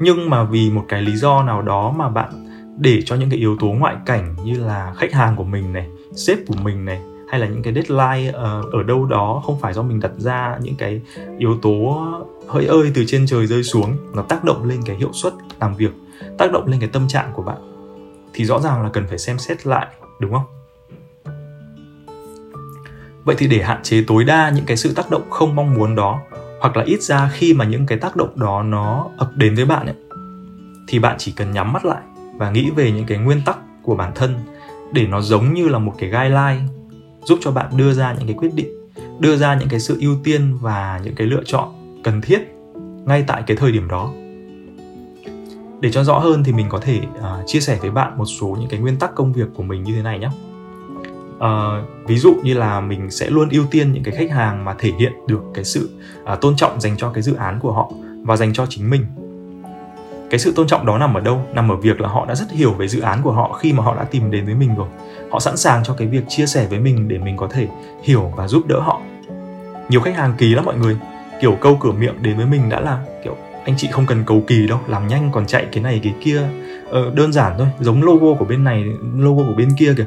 nhưng 0.00 0.30
mà 0.30 0.44
vì 0.44 0.70
một 0.70 0.84
cái 0.88 1.02
lý 1.02 1.16
do 1.16 1.42
nào 1.42 1.62
đó 1.62 1.94
mà 1.96 2.08
bạn 2.08 2.46
để 2.78 3.02
cho 3.04 3.16
những 3.16 3.30
cái 3.30 3.38
yếu 3.38 3.56
tố 3.60 3.66
ngoại 3.66 3.96
cảnh 4.06 4.36
như 4.44 4.64
là 4.64 4.94
khách 4.96 5.12
hàng 5.12 5.36
của 5.36 5.44
mình 5.44 5.72
này 5.72 5.86
sếp 6.16 6.38
của 6.46 6.54
mình 6.62 6.84
này 6.84 7.00
hay 7.30 7.40
là 7.40 7.46
những 7.46 7.62
cái 7.62 7.74
deadline 7.74 8.28
uh, 8.28 8.72
ở 8.72 8.82
đâu 8.86 9.06
đó 9.06 9.42
không 9.46 9.60
phải 9.60 9.72
do 9.72 9.82
mình 9.82 10.00
đặt 10.00 10.12
ra 10.16 10.58
những 10.62 10.76
cái 10.76 11.00
yếu 11.38 11.58
tố 11.62 12.06
hơi 12.48 12.66
ơi 12.66 12.90
từ 12.94 13.04
trên 13.06 13.26
trời 13.26 13.46
rơi 13.46 13.62
xuống 13.62 13.96
nó 14.14 14.22
tác 14.22 14.44
động 14.44 14.64
lên 14.64 14.80
cái 14.86 14.96
hiệu 14.96 15.10
suất 15.12 15.32
làm 15.60 15.74
việc 15.74 15.92
tác 16.38 16.52
động 16.52 16.66
lên 16.66 16.80
cái 16.80 16.88
tâm 16.92 17.08
trạng 17.08 17.32
của 17.34 17.42
bạn 17.42 17.58
thì 18.34 18.44
rõ 18.44 18.60
ràng 18.60 18.82
là 18.82 18.90
cần 18.92 19.04
phải 19.08 19.18
xem 19.18 19.38
xét 19.38 19.66
lại 19.66 19.86
đúng 20.20 20.32
không? 20.32 20.44
Vậy 23.24 23.36
thì 23.38 23.46
để 23.46 23.62
hạn 23.62 23.80
chế 23.82 24.04
tối 24.06 24.24
đa 24.24 24.50
những 24.50 24.64
cái 24.64 24.76
sự 24.76 24.92
tác 24.94 25.10
động 25.10 25.30
không 25.30 25.56
mong 25.56 25.74
muốn 25.74 25.94
đó 25.94 26.20
hoặc 26.60 26.76
là 26.76 26.84
ít 26.84 27.02
ra 27.02 27.30
khi 27.32 27.54
mà 27.54 27.64
những 27.64 27.86
cái 27.86 27.98
tác 27.98 28.16
động 28.16 28.38
đó 28.38 28.62
nó 28.62 29.10
ập 29.16 29.36
đến 29.36 29.54
với 29.54 29.64
bạn 29.64 29.86
ấy 29.86 29.96
thì 30.88 30.98
bạn 30.98 31.16
chỉ 31.18 31.32
cần 31.32 31.52
nhắm 31.52 31.72
mắt 31.72 31.84
lại 31.84 32.02
và 32.36 32.50
nghĩ 32.50 32.70
về 32.70 32.92
những 32.92 33.06
cái 33.06 33.18
nguyên 33.18 33.42
tắc 33.46 33.58
của 33.82 33.96
bản 33.96 34.12
thân 34.14 34.34
để 34.92 35.06
nó 35.06 35.20
giống 35.20 35.54
như 35.54 35.68
là 35.68 35.78
một 35.78 35.94
cái 35.98 36.10
guideline 36.10 36.60
giúp 37.24 37.38
cho 37.42 37.50
bạn 37.50 37.76
đưa 37.76 37.92
ra 37.92 38.14
những 38.18 38.26
cái 38.26 38.36
quyết 38.38 38.54
định 38.54 38.80
đưa 39.20 39.36
ra 39.36 39.54
những 39.54 39.68
cái 39.68 39.80
sự 39.80 39.98
ưu 40.00 40.16
tiên 40.24 40.58
và 40.60 41.00
những 41.04 41.14
cái 41.14 41.26
lựa 41.26 41.42
chọn 41.44 41.68
cần 42.04 42.20
thiết 42.20 42.38
ngay 43.06 43.24
tại 43.26 43.42
cái 43.46 43.56
thời 43.56 43.72
điểm 43.72 43.88
đó. 43.88 44.12
Để 45.80 45.92
cho 45.92 46.04
rõ 46.04 46.18
hơn 46.18 46.44
thì 46.44 46.52
mình 46.52 46.66
có 46.68 46.78
thể 46.78 47.00
uh, 47.18 47.46
chia 47.46 47.60
sẻ 47.60 47.78
với 47.80 47.90
bạn 47.90 48.18
một 48.18 48.24
số 48.24 48.56
những 48.60 48.68
cái 48.68 48.80
nguyên 48.80 48.98
tắc 48.98 49.14
công 49.14 49.32
việc 49.32 49.46
của 49.54 49.62
mình 49.62 49.82
như 49.82 49.94
thế 49.94 50.02
này 50.02 50.18
nhé 50.18 50.28
uh, 51.44 52.08
ví 52.08 52.18
dụ 52.18 52.34
như 52.42 52.54
là 52.54 52.80
mình 52.80 53.10
sẽ 53.10 53.30
luôn 53.30 53.48
ưu 53.48 53.64
tiên 53.70 53.92
những 53.92 54.02
cái 54.02 54.14
khách 54.14 54.30
hàng 54.30 54.64
mà 54.64 54.74
thể 54.78 54.92
hiện 54.98 55.12
được 55.26 55.42
cái 55.54 55.64
sự 55.64 55.90
uh, 56.32 56.40
tôn 56.40 56.56
trọng 56.56 56.80
dành 56.80 56.96
cho 56.96 57.10
cái 57.10 57.22
dự 57.22 57.34
án 57.34 57.58
của 57.60 57.72
họ 57.72 57.90
và 58.22 58.36
dành 58.36 58.52
cho 58.52 58.66
chính 58.66 58.90
mình. 58.90 59.06
Cái 60.30 60.38
sự 60.38 60.52
tôn 60.56 60.66
trọng 60.66 60.86
đó 60.86 60.98
nằm 60.98 61.14
ở 61.14 61.20
đâu? 61.20 61.46
Nằm 61.54 61.72
ở 61.72 61.76
việc 61.76 62.00
là 62.00 62.08
họ 62.08 62.26
đã 62.26 62.34
rất 62.34 62.50
hiểu 62.50 62.72
về 62.72 62.88
dự 62.88 63.00
án 63.00 63.22
của 63.22 63.32
họ 63.32 63.52
khi 63.52 63.72
mà 63.72 63.82
họ 63.82 63.96
đã 63.96 64.04
tìm 64.04 64.30
đến 64.30 64.44
với 64.44 64.54
mình 64.54 64.74
rồi. 64.74 64.88
Họ 65.30 65.40
sẵn 65.40 65.56
sàng 65.56 65.84
cho 65.84 65.94
cái 65.94 66.08
việc 66.08 66.24
chia 66.28 66.46
sẻ 66.46 66.66
với 66.70 66.78
mình 66.78 67.08
để 67.08 67.18
mình 67.18 67.36
có 67.36 67.48
thể 67.50 67.68
hiểu 68.02 68.32
và 68.36 68.48
giúp 68.48 68.66
đỡ 68.66 68.80
họ. 68.80 69.00
Nhiều 69.88 70.00
khách 70.00 70.16
hàng 70.16 70.34
kỳ 70.38 70.54
lắm 70.54 70.64
mọi 70.64 70.76
người. 70.76 70.96
Kiểu 71.40 71.56
câu 71.60 71.76
cửa 71.80 71.92
miệng 71.92 72.22
đến 72.22 72.36
với 72.36 72.46
mình 72.46 72.68
đã 72.68 72.80
là 72.80 73.04
kiểu 73.24 73.36
anh 73.64 73.74
chị 73.76 73.88
không 73.92 74.06
cần 74.06 74.22
cầu 74.26 74.42
kỳ 74.46 74.66
đâu 74.66 74.78
làm 74.86 75.08
nhanh 75.08 75.30
còn 75.32 75.46
chạy 75.46 75.66
cái 75.72 75.82
này 75.82 76.00
cái 76.02 76.14
kia. 76.20 76.42
Ờ, 76.90 77.10
đơn 77.14 77.32
giản 77.32 77.54
thôi 77.58 77.68
giống 77.80 78.02
logo 78.02 78.34
của 78.38 78.44
bên 78.44 78.64
này 78.64 78.84
logo 79.16 79.42
của 79.42 79.54
bên 79.56 79.68
kia 79.78 79.94
kìa 79.96 80.06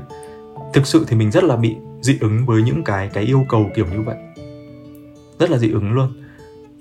thực 0.74 0.88
sự 0.88 1.06
thì 1.08 1.16
mình 1.16 1.32
rất 1.32 1.44
là 1.44 1.56
bị 1.56 1.76
dị 2.02 2.18
ứng 2.22 2.46
với 2.46 2.64
những 2.64 2.84
cái 2.84 3.10
cái 3.14 3.24
yêu 3.24 3.46
cầu 3.50 3.72
kiểu 3.76 3.86
như 3.86 4.02
vậy. 4.02 4.18
Rất 5.40 5.50
là 5.50 5.58
dị 5.58 5.72
ứng 5.72 5.92
luôn. 5.92 6.24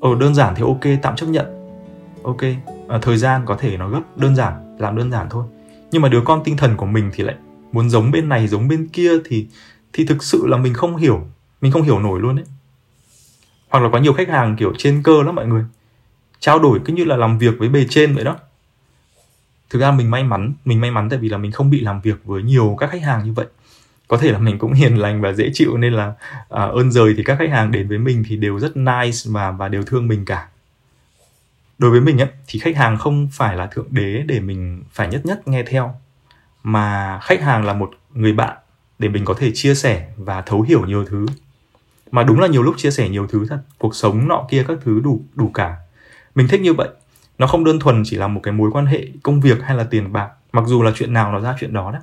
Ở 0.00 0.10
đơn 0.20 0.34
giản 0.34 0.54
thì 0.56 0.62
ok 0.62 1.00
tạm 1.02 1.16
chấp 1.16 1.26
nhận. 1.26 1.46
Ok 2.22 2.42
à, 2.88 2.98
thời 3.02 3.16
gian 3.16 3.42
có 3.46 3.56
thể 3.56 3.76
nó 3.76 3.88
gấp 3.88 4.02
đơn 4.16 4.36
giản 4.36 4.76
làm 4.78 4.96
đơn 4.96 5.10
giản 5.10 5.26
thôi. 5.30 5.44
Nhưng 5.90 6.02
mà 6.02 6.08
đứa 6.08 6.22
con 6.24 6.44
tinh 6.44 6.56
thần 6.56 6.76
của 6.76 6.86
mình 6.86 7.10
thì 7.14 7.24
lại 7.24 7.36
muốn 7.72 7.90
giống 7.90 8.10
bên 8.10 8.28
này 8.28 8.48
giống 8.48 8.68
bên 8.68 8.88
kia 8.88 9.10
thì 9.24 9.46
thì 9.92 10.04
thực 10.04 10.22
sự 10.22 10.46
là 10.46 10.56
mình 10.56 10.74
không 10.74 10.96
hiểu 10.96 11.20
mình 11.60 11.72
không 11.72 11.82
hiểu 11.82 11.98
nổi 11.98 12.20
luôn 12.20 12.36
đấy 12.36 12.44
hoặc 13.72 13.80
là 13.82 13.88
có 13.92 13.98
nhiều 13.98 14.12
khách 14.12 14.28
hàng 14.28 14.56
kiểu 14.56 14.72
trên 14.78 15.02
cơ 15.02 15.22
lắm 15.22 15.34
mọi 15.34 15.46
người. 15.46 15.64
Trao 16.40 16.58
đổi 16.58 16.80
cứ 16.84 16.92
như 16.92 17.04
là 17.04 17.16
làm 17.16 17.38
việc 17.38 17.54
với 17.58 17.68
bề 17.68 17.86
trên 17.90 18.14
vậy 18.14 18.24
đó. 18.24 18.36
Thực 19.70 19.78
ra 19.78 19.92
mình 19.92 20.10
may 20.10 20.24
mắn 20.24 20.52
mình 20.64 20.80
may 20.80 20.90
mắn 20.90 21.08
tại 21.10 21.18
vì 21.18 21.28
là 21.28 21.38
mình 21.38 21.52
không 21.52 21.70
bị 21.70 21.80
làm 21.80 22.00
việc 22.00 22.24
với 22.24 22.42
nhiều 22.42 22.76
các 22.78 22.90
khách 22.90 23.02
hàng 23.02 23.24
như 23.24 23.32
vậy 23.32 23.46
có 24.12 24.18
thể 24.18 24.32
là 24.32 24.38
mình 24.38 24.58
cũng 24.58 24.72
hiền 24.72 24.96
lành 24.96 25.20
và 25.20 25.32
dễ 25.32 25.50
chịu 25.54 25.76
nên 25.76 25.92
là 25.92 26.12
à, 26.50 26.62
ơn 26.64 26.92
rời 26.92 27.14
thì 27.16 27.22
các 27.24 27.38
khách 27.38 27.50
hàng 27.50 27.72
đến 27.72 27.88
với 27.88 27.98
mình 27.98 28.24
thì 28.28 28.36
đều 28.36 28.58
rất 28.58 28.76
nice 28.76 29.18
và 29.24 29.50
và 29.50 29.68
đều 29.68 29.82
thương 29.82 30.08
mình 30.08 30.24
cả. 30.24 30.48
Đối 31.78 31.90
với 31.90 32.00
mình 32.00 32.18
ấy, 32.18 32.28
thì 32.46 32.58
khách 32.58 32.76
hàng 32.76 32.98
không 32.98 33.28
phải 33.32 33.56
là 33.56 33.66
thượng 33.66 33.86
đế 33.90 34.22
để 34.26 34.40
mình 34.40 34.82
phải 34.92 35.08
nhất 35.08 35.26
nhất 35.26 35.48
nghe 35.48 35.62
theo 35.62 35.94
mà 36.62 37.18
khách 37.22 37.42
hàng 37.42 37.64
là 37.64 37.72
một 37.72 37.90
người 38.14 38.32
bạn 38.32 38.56
để 38.98 39.08
mình 39.08 39.24
có 39.24 39.34
thể 39.34 39.50
chia 39.54 39.74
sẻ 39.74 40.08
và 40.16 40.40
thấu 40.42 40.62
hiểu 40.62 40.86
nhiều 40.86 41.04
thứ. 41.04 41.26
Mà 42.10 42.22
đúng 42.22 42.40
là 42.40 42.46
nhiều 42.46 42.62
lúc 42.62 42.74
chia 42.78 42.90
sẻ 42.90 43.08
nhiều 43.08 43.26
thứ 43.26 43.46
thật 43.48 43.58
cuộc 43.78 43.94
sống 43.94 44.28
nọ 44.28 44.46
kia 44.50 44.64
các 44.68 44.78
thứ 44.84 45.00
đủ 45.00 45.22
đủ 45.34 45.50
cả. 45.54 45.76
Mình 46.34 46.48
thích 46.48 46.60
như 46.60 46.74
vậy. 46.74 46.88
Nó 47.38 47.46
không 47.46 47.64
đơn 47.64 47.80
thuần 47.80 48.02
chỉ 48.06 48.16
là 48.16 48.26
một 48.26 48.40
cái 48.42 48.52
mối 48.52 48.70
quan 48.70 48.86
hệ 48.86 49.06
công 49.22 49.40
việc 49.40 49.62
hay 49.62 49.76
là 49.76 49.84
tiền 49.84 50.12
bạc 50.12 50.28
mặc 50.52 50.64
dù 50.66 50.82
là 50.82 50.92
chuyện 50.94 51.12
nào 51.12 51.32
nó 51.32 51.40
ra 51.40 51.56
chuyện 51.60 51.72
đó 51.72 51.90
đấy 51.92 52.02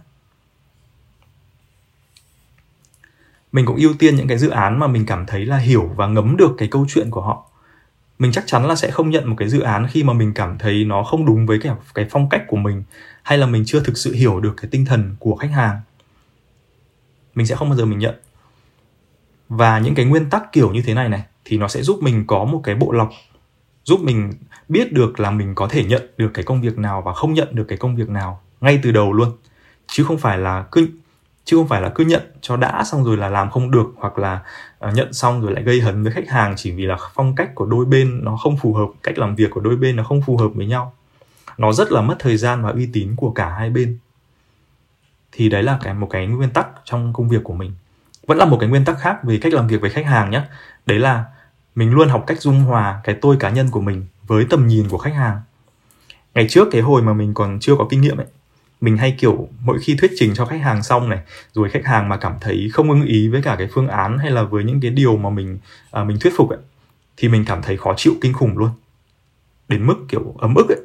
mình 3.52 3.66
cũng 3.66 3.76
ưu 3.76 3.94
tiên 3.94 4.16
những 4.16 4.28
cái 4.28 4.38
dự 4.38 4.50
án 4.50 4.80
mà 4.80 4.88
mình 4.88 5.06
cảm 5.06 5.26
thấy 5.26 5.46
là 5.46 5.58
hiểu 5.58 5.92
và 5.96 6.08
ngấm 6.08 6.38
được 6.38 6.56
cái 6.58 6.68
câu 6.68 6.86
chuyện 6.90 7.10
của 7.12 7.22
họ. 7.22 7.46
Mình 8.20 8.32
chắc 8.32 8.44
chắn 8.48 8.68
là 8.68 8.76
sẽ 8.76 8.92
không 8.92 9.10
nhận 9.10 9.30
một 9.30 9.36
cái 9.38 9.50
dự 9.50 9.60
án 9.60 9.88
khi 9.88 10.04
mà 10.04 10.14
mình 10.14 10.34
cảm 10.34 10.58
thấy 10.58 10.86
nó 10.86 11.04
không 11.04 11.26
đúng 11.26 11.46
với 11.46 11.60
cái 11.60 11.74
cái 11.94 12.08
phong 12.10 12.30
cách 12.30 12.44
của 12.48 12.58
mình, 12.58 12.84
hay 13.24 13.38
là 13.38 13.46
mình 13.46 13.64
chưa 13.66 13.80
thực 13.80 13.98
sự 13.98 14.14
hiểu 14.14 14.40
được 14.40 14.54
cái 14.58 14.70
tinh 14.72 14.86
thần 14.86 15.16
của 15.20 15.36
khách 15.36 15.52
hàng. 15.52 15.80
Mình 17.36 17.46
sẽ 17.46 17.56
không 17.56 17.70
bao 17.70 17.78
giờ 17.78 17.86
mình 17.86 18.00
nhận. 18.00 18.16
Và 19.50 19.80
những 19.80 19.96
cái 19.96 20.06
nguyên 20.06 20.30
tắc 20.30 20.52
kiểu 20.52 20.72
như 20.72 20.82
thế 20.82 20.94
này 20.94 21.10
này, 21.10 21.24
thì 21.46 21.58
nó 21.58 21.68
sẽ 21.68 21.82
giúp 21.82 22.04
mình 22.04 22.24
có 22.28 22.46
một 22.46 22.62
cái 22.64 22.76
bộ 22.76 22.92
lọc, 22.92 23.10
giúp 23.84 24.00
mình 24.04 24.34
biết 24.70 24.94
được 24.94 25.20
là 25.20 25.32
mình 25.32 25.56
có 25.56 25.68
thể 25.68 25.84
nhận 25.84 26.10
được 26.18 26.32
cái 26.34 26.46
công 26.46 26.62
việc 26.62 26.78
nào 26.78 27.02
và 27.02 27.14
không 27.14 27.34
nhận 27.34 27.48
được 27.52 27.66
cái 27.68 27.78
công 27.78 27.96
việc 27.96 28.10
nào 28.10 28.42
ngay 28.62 28.80
từ 28.84 28.92
đầu 28.92 29.14
luôn. 29.14 29.32
Chứ 29.88 30.04
không 30.04 30.18
phải 30.18 30.38
là 30.38 30.66
cứ 30.72 30.88
chứ 31.46 31.58
không 31.58 31.68
phải 31.68 31.82
là 31.82 31.90
cứ 31.96 32.06
nhận 32.06 32.22
cho 32.42 32.58
đã 32.58 32.84
xong 32.84 33.04
rồi 33.04 33.18
là 33.18 33.30
làm 33.30 33.50
không 33.50 33.72
được 33.72 33.88
hoặc 33.98 34.18
là 34.18 34.40
uh, 34.88 34.94
nhận 34.94 35.14
xong 35.14 35.42
rồi 35.42 35.54
lại 35.54 35.64
gây 35.64 35.82
hấn 35.82 36.04
với 36.04 36.12
khách 36.12 36.30
hàng 36.30 36.54
chỉ 36.58 36.72
vì 36.72 36.86
là 36.86 36.98
phong 37.14 37.36
cách 37.36 37.56
của 37.56 37.66
đôi 37.66 37.86
bên 37.86 38.24
nó 38.24 38.38
không 38.38 38.58
phù 38.58 38.74
hợp 38.74 38.88
cách 39.04 39.18
làm 39.18 39.36
việc 39.36 39.52
của 39.52 39.62
đôi 39.62 39.76
bên 39.76 39.96
nó 39.96 40.04
không 40.04 40.22
phù 40.22 40.38
hợp 40.38 40.48
với 40.48 40.66
nhau. 40.66 40.94
Nó 41.58 41.72
rất 41.72 41.92
là 41.92 42.02
mất 42.02 42.16
thời 42.20 42.38
gian 42.38 42.64
và 42.64 42.70
uy 42.70 42.90
tín 42.94 43.16
của 43.16 43.32
cả 43.32 43.50
hai 43.50 43.70
bên. 43.70 43.98
Thì 45.32 45.50
đấy 45.50 45.64
là 45.64 45.80
cái 45.84 45.94
một 45.94 46.08
cái 46.10 46.28
nguyên 46.28 46.50
tắc 46.50 46.68
trong 46.86 47.14
công 47.14 47.30
việc 47.30 47.44
của 47.44 47.54
mình. 47.54 47.74
Vẫn 48.28 48.38
là 48.38 48.46
một 48.46 48.58
cái 48.60 48.70
nguyên 48.70 48.86
tắc 48.86 49.00
khác 49.00 49.24
về 49.24 49.38
cách 49.42 49.54
làm 49.54 49.68
việc 49.68 49.82
với 49.82 49.90
khách 49.90 50.06
hàng 50.06 50.32
nhé 50.32 50.42
đấy 50.86 51.00
là 51.00 51.26
mình 51.76 51.92
luôn 51.92 52.10
học 52.10 52.24
cách 52.28 52.42
dung 52.42 52.60
hòa 52.60 53.02
cái 53.04 53.16
tôi 53.22 53.38
cá 53.40 53.50
nhân 53.50 53.70
của 53.72 53.82
mình 53.82 54.06
với 54.28 54.46
tầm 54.50 54.68
nhìn 54.68 54.90
của 54.90 54.98
khách 54.98 55.14
hàng. 55.14 55.42
Ngày 56.34 56.46
trước 56.50 56.68
cái 56.72 56.82
hồi 56.82 57.02
mà 57.02 57.14
mình 57.14 57.34
còn 57.34 57.58
chưa 57.62 57.76
có 57.76 57.88
kinh 57.90 58.02
nghiệm 58.02 58.18
ấy 58.18 58.28
mình 58.82 58.98
hay 58.98 59.16
kiểu 59.20 59.48
mỗi 59.64 59.80
khi 59.80 59.96
thuyết 59.96 60.12
trình 60.16 60.34
cho 60.36 60.46
khách 60.46 60.62
hàng 60.62 60.84
xong 60.84 61.10
này 61.10 61.20
rồi 61.54 61.70
khách 61.70 61.86
hàng 61.86 62.10
mà 62.10 62.18
cảm 62.18 62.34
thấy 62.42 62.70
không 62.74 62.90
ưng 62.90 63.04
ý 63.04 63.28
với 63.28 63.42
cả 63.42 63.56
cái 63.58 63.68
phương 63.72 63.88
án 63.88 64.18
hay 64.18 64.32
là 64.32 64.44
với 64.44 64.64
những 64.64 64.82
cái 64.82 64.92
điều 64.92 65.18
mà 65.18 65.30
mình 65.30 65.60
à, 65.92 66.04
mình 66.04 66.18
thuyết 66.20 66.34
phục 66.38 66.50
ấy 66.50 66.60
thì 67.18 67.28
mình 67.28 67.46
cảm 67.46 67.62
thấy 67.62 67.78
khó 67.78 67.94
chịu 67.98 68.14
kinh 68.22 68.34
khủng 68.34 68.58
luôn. 68.58 68.70
Đến 69.68 69.88
mức 69.88 69.96
kiểu 70.08 70.36
ấm 70.40 70.56
ức 70.56 70.70
ấy. 70.70 70.82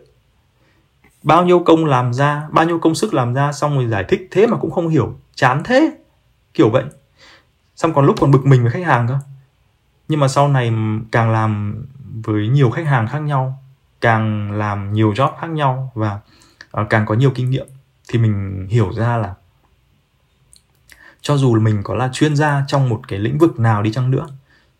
Bao 1.22 1.44
nhiêu 1.44 1.58
công 1.58 1.84
làm 1.84 2.14
ra 2.14 2.48
bao 2.50 2.64
nhiêu 2.64 2.78
công 2.78 2.94
sức 2.94 3.14
làm 3.14 3.34
ra 3.34 3.52
xong 3.52 3.74
rồi 3.76 3.86
giải 3.86 4.04
thích 4.08 4.28
thế 4.30 4.46
mà 4.46 4.56
cũng 4.56 4.70
không 4.70 4.88
hiểu 4.88 5.14
chán 5.34 5.62
thế 5.64 5.96
kiểu 6.54 6.70
vậy. 6.70 6.84
Xong 7.76 7.94
còn 7.94 8.06
lúc 8.06 8.16
còn 8.20 8.30
bực 8.30 8.46
mình 8.46 8.62
với 8.62 8.70
khách 8.70 8.86
hàng 8.86 9.08
cơ. 9.08 9.18
Nhưng 10.08 10.20
mà 10.20 10.28
sau 10.28 10.48
này 10.48 10.72
càng 11.12 11.30
làm 11.32 11.84
với 12.24 12.48
nhiều 12.48 12.70
khách 12.70 12.86
hàng 12.86 13.08
khác 13.08 13.18
nhau 13.18 13.62
càng 14.00 14.52
làm 14.52 14.92
nhiều 14.92 15.12
job 15.12 15.36
khác 15.40 15.50
nhau 15.50 15.92
và 15.94 16.18
uh, 16.80 16.86
càng 16.90 17.06
có 17.06 17.14
nhiều 17.14 17.30
kinh 17.34 17.50
nghiệm 17.50 17.66
thì 18.08 18.18
mình 18.18 18.66
hiểu 18.70 18.92
ra 18.92 19.16
là 19.16 19.34
cho 21.20 21.36
dù 21.36 21.60
mình 21.60 21.80
có 21.84 21.94
là 21.94 22.10
chuyên 22.12 22.36
gia 22.36 22.64
trong 22.66 22.88
một 22.88 23.00
cái 23.08 23.18
lĩnh 23.18 23.38
vực 23.38 23.60
nào 23.60 23.82
đi 23.82 23.92
chăng 23.92 24.10
nữa, 24.10 24.26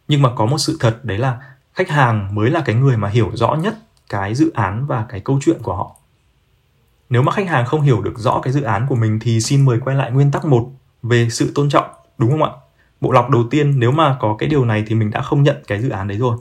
nhưng 0.08 0.22
mà 0.22 0.30
có 0.36 0.46
một 0.46 0.58
sự 0.58 0.76
thật 0.80 1.04
đấy 1.04 1.18
là 1.18 1.56
khách 1.74 1.88
hàng 1.88 2.34
mới 2.34 2.50
là 2.50 2.62
cái 2.64 2.74
người 2.74 2.96
mà 2.96 3.08
hiểu 3.08 3.30
rõ 3.34 3.54
nhất 3.54 3.74
cái 4.08 4.34
dự 4.34 4.50
án 4.54 4.86
và 4.86 5.06
cái 5.08 5.20
câu 5.20 5.38
chuyện 5.42 5.62
của 5.62 5.76
họ. 5.76 5.96
Nếu 7.08 7.22
mà 7.22 7.32
khách 7.32 7.48
hàng 7.48 7.66
không 7.66 7.80
hiểu 7.80 8.02
được 8.02 8.18
rõ 8.18 8.40
cái 8.42 8.52
dự 8.52 8.62
án 8.62 8.86
của 8.88 8.94
mình 8.94 9.18
thì 9.22 9.40
xin 9.40 9.64
mời 9.64 9.80
quay 9.80 9.96
lại 9.96 10.10
nguyên 10.10 10.30
tắc 10.30 10.44
một 10.44 10.70
về 11.02 11.30
sự 11.30 11.52
tôn 11.54 11.68
trọng, 11.68 11.90
đúng 12.18 12.30
không 12.30 12.42
ạ? 12.42 12.50
Bộ 13.00 13.12
lọc 13.12 13.30
đầu 13.30 13.44
tiên, 13.50 13.80
nếu 13.80 13.90
mà 13.90 14.16
có 14.20 14.36
cái 14.38 14.48
điều 14.48 14.64
này 14.64 14.84
thì 14.86 14.94
mình 14.94 15.10
đã 15.10 15.22
không 15.22 15.42
nhận 15.42 15.56
cái 15.66 15.82
dự 15.82 15.88
án 15.88 16.08
đấy 16.08 16.18
rồi. 16.18 16.36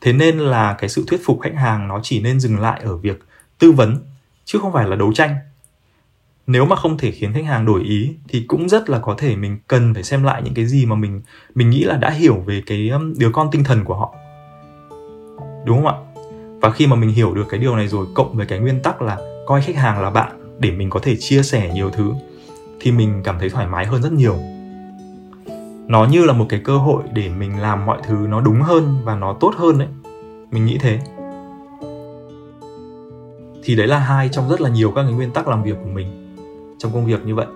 Thế 0.00 0.12
nên 0.12 0.38
là 0.38 0.74
cái 0.78 0.88
sự 0.88 1.04
thuyết 1.06 1.20
phục 1.24 1.40
khách 1.40 1.54
hàng 1.54 1.88
nó 1.88 2.00
chỉ 2.02 2.20
nên 2.22 2.40
dừng 2.40 2.60
lại 2.60 2.80
ở 2.84 2.96
việc 2.96 3.20
tư 3.58 3.72
vấn, 3.72 4.04
chứ 4.44 4.58
không 4.62 4.72
phải 4.72 4.88
là 4.88 4.96
đấu 4.96 5.12
tranh 5.12 5.36
nếu 6.46 6.64
mà 6.64 6.76
không 6.76 6.98
thể 6.98 7.10
khiến 7.10 7.32
khách 7.32 7.44
hàng 7.44 7.66
đổi 7.66 7.82
ý, 7.82 8.14
thì 8.28 8.44
cũng 8.48 8.68
rất 8.68 8.90
là 8.90 8.98
có 8.98 9.14
thể 9.18 9.36
mình 9.36 9.58
cần 9.68 9.94
phải 9.94 10.02
xem 10.02 10.22
lại 10.22 10.42
những 10.44 10.54
cái 10.54 10.66
gì 10.66 10.86
mà 10.86 10.96
mình 10.96 11.22
mình 11.54 11.70
nghĩ 11.70 11.84
là 11.84 11.96
đã 11.96 12.10
hiểu 12.10 12.34
về 12.46 12.62
cái 12.66 12.88
um, 12.88 13.14
đứa 13.18 13.30
con 13.32 13.48
tinh 13.52 13.64
thần 13.64 13.84
của 13.84 13.94
họ. 13.94 14.14
Đúng 15.66 15.76
không 15.76 15.86
ạ? 15.86 15.94
Và 16.60 16.70
khi 16.70 16.86
mà 16.86 16.96
mình 16.96 17.10
hiểu 17.10 17.34
được 17.34 17.44
cái 17.48 17.60
điều 17.60 17.76
này 17.76 17.88
rồi, 17.88 18.06
cộng 18.14 18.36
với 18.36 18.46
cái 18.46 18.58
nguyên 18.58 18.82
tắc 18.82 19.02
là 19.02 19.18
coi 19.46 19.62
khách 19.62 19.76
hàng 19.76 20.02
là 20.02 20.10
bạn 20.10 20.56
để 20.58 20.70
mình 20.70 20.90
có 20.90 21.00
thể 21.02 21.16
chia 21.16 21.42
sẻ 21.42 21.70
nhiều 21.74 21.90
thứ, 21.90 22.12
thì 22.80 22.92
mình 22.92 23.20
cảm 23.24 23.38
thấy 23.38 23.50
thoải 23.50 23.66
mái 23.66 23.86
hơn 23.86 24.02
rất 24.02 24.12
nhiều. 24.12 24.36
Nó 25.88 26.04
như 26.04 26.24
là 26.24 26.32
một 26.32 26.46
cái 26.48 26.60
cơ 26.64 26.78
hội 26.78 27.02
để 27.12 27.28
mình 27.28 27.60
làm 27.60 27.86
mọi 27.86 27.98
thứ 28.06 28.14
nó 28.14 28.40
đúng 28.40 28.60
hơn 28.60 28.96
và 29.04 29.14
nó 29.14 29.36
tốt 29.40 29.54
hơn 29.56 29.78
đấy. 29.78 29.88
Mình 30.50 30.66
nghĩ 30.66 30.78
thế. 30.80 30.98
Thì 33.64 33.76
đấy 33.76 33.86
là 33.86 33.98
hai 33.98 34.28
trong 34.28 34.48
rất 34.48 34.60
là 34.60 34.70
nhiều 34.70 34.92
các 34.94 35.02
cái 35.02 35.12
nguyên 35.12 35.30
tắc 35.30 35.48
làm 35.48 35.62
việc 35.62 35.76
của 35.84 35.90
mình 35.90 36.29
trong 36.80 36.92
công 36.92 37.06
việc 37.06 37.26
như 37.26 37.34
vậy. 37.34 37.46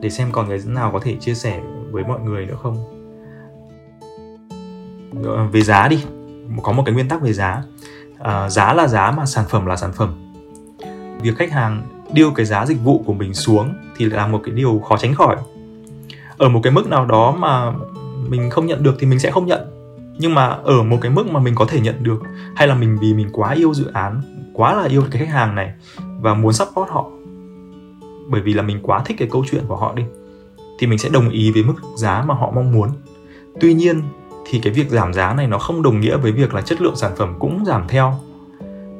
Để 0.00 0.10
xem 0.10 0.28
còn 0.32 0.48
người 0.48 0.60
nào 0.66 0.90
có 0.92 1.00
thể 1.02 1.16
chia 1.20 1.34
sẻ 1.34 1.60
với 1.90 2.04
mọi 2.04 2.20
người 2.20 2.46
nữa 2.46 2.56
không? 2.62 2.76
Ờ, 5.24 5.46
về 5.46 5.60
giá 5.60 5.88
đi. 5.88 6.04
Có 6.62 6.72
một 6.72 6.82
cái 6.86 6.94
nguyên 6.94 7.08
tắc 7.08 7.22
về 7.22 7.32
giá. 7.32 7.62
À, 8.18 8.48
giá 8.48 8.72
là 8.72 8.86
giá 8.86 9.10
mà 9.10 9.26
sản 9.26 9.44
phẩm 9.48 9.66
là 9.66 9.76
sản 9.76 9.92
phẩm. 9.92 10.34
Việc 11.20 11.36
khách 11.36 11.52
hàng 11.52 11.82
điêu 12.12 12.30
cái 12.30 12.46
giá 12.46 12.66
dịch 12.66 12.78
vụ 12.84 13.02
của 13.06 13.12
mình 13.12 13.34
xuống 13.34 13.74
thì 13.96 14.04
là 14.04 14.26
một 14.26 14.40
cái 14.44 14.54
điều 14.54 14.78
khó 14.88 14.96
tránh 14.96 15.14
khỏi. 15.14 15.36
Ở 16.36 16.48
một 16.48 16.60
cái 16.62 16.72
mức 16.72 16.88
nào 16.88 17.06
đó 17.06 17.32
mà 17.38 17.72
mình 18.28 18.50
không 18.50 18.66
nhận 18.66 18.82
được 18.82 18.94
thì 18.98 19.06
mình 19.06 19.18
sẽ 19.18 19.30
không 19.30 19.46
nhận. 19.46 19.60
Nhưng 20.18 20.34
mà 20.34 20.46
ở 20.46 20.82
một 20.82 20.98
cái 21.00 21.10
mức 21.10 21.26
mà 21.30 21.40
mình 21.40 21.54
có 21.54 21.64
thể 21.68 21.80
nhận 21.80 22.02
được 22.02 22.22
hay 22.56 22.68
là 22.68 22.74
mình 22.74 22.98
vì 23.00 23.14
mình 23.14 23.28
quá 23.32 23.52
yêu 23.54 23.74
dự 23.74 23.90
án 23.92 24.22
quá 24.52 24.74
là 24.74 24.88
yêu 24.88 25.04
cái 25.10 25.22
khách 25.22 25.32
hàng 25.32 25.54
này 25.54 25.72
và 26.20 26.34
muốn 26.34 26.52
support 26.52 26.90
họ 26.90 27.10
bởi 28.28 28.40
vì 28.40 28.52
là 28.52 28.62
mình 28.62 28.78
quá 28.82 29.02
thích 29.04 29.16
cái 29.18 29.28
câu 29.30 29.44
chuyện 29.50 29.64
của 29.68 29.76
họ 29.76 29.94
đi, 29.94 30.02
thì 30.78 30.86
mình 30.86 30.98
sẽ 30.98 31.08
đồng 31.08 31.30
ý 31.30 31.50
với 31.50 31.62
mức 31.62 31.74
giá 31.96 32.24
mà 32.26 32.34
họ 32.34 32.52
mong 32.54 32.72
muốn. 32.72 32.88
Tuy 33.60 33.74
nhiên, 33.74 34.02
thì 34.46 34.60
cái 34.62 34.72
việc 34.72 34.90
giảm 34.90 35.14
giá 35.14 35.34
này 35.34 35.46
nó 35.46 35.58
không 35.58 35.82
đồng 35.82 36.00
nghĩa 36.00 36.16
với 36.16 36.32
việc 36.32 36.54
là 36.54 36.62
chất 36.62 36.80
lượng 36.80 36.96
sản 36.96 37.12
phẩm 37.16 37.34
cũng 37.38 37.64
giảm 37.66 37.88
theo. 37.88 38.14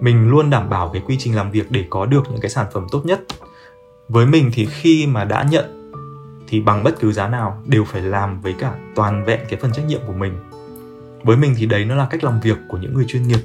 Mình 0.00 0.28
luôn 0.28 0.50
đảm 0.50 0.70
bảo 0.70 0.90
cái 0.92 1.02
quy 1.06 1.16
trình 1.18 1.36
làm 1.36 1.50
việc 1.50 1.70
để 1.70 1.84
có 1.90 2.06
được 2.06 2.22
những 2.30 2.40
cái 2.40 2.50
sản 2.50 2.66
phẩm 2.72 2.86
tốt 2.90 3.06
nhất. 3.06 3.20
Với 4.08 4.26
mình 4.26 4.50
thì 4.54 4.66
khi 4.66 5.06
mà 5.06 5.24
đã 5.24 5.46
nhận, 5.50 5.92
thì 6.48 6.60
bằng 6.60 6.82
bất 6.82 7.00
cứ 7.00 7.12
giá 7.12 7.28
nào 7.28 7.62
đều 7.66 7.84
phải 7.84 8.02
làm 8.02 8.40
với 8.40 8.54
cả 8.58 8.74
toàn 8.94 9.24
vẹn 9.24 9.40
cái 9.48 9.60
phần 9.60 9.72
trách 9.72 9.86
nhiệm 9.86 10.00
của 10.06 10.12
mình. 10.12 10.32
Với 11.22 11.36
mình 11.36 11.54
thì 11.58 11.66
đấy 11.66 11.84
nó 11.84 11.94
là 11.94 12.06
cách 12.10 12.24
làm 12.24 12.40
việc 12.40 12.58
của 12.68 12.78
những 12.78 12.94
người 12.94 13.04
chuyên 13.08 13.28
nghiệp. 13.28 13.40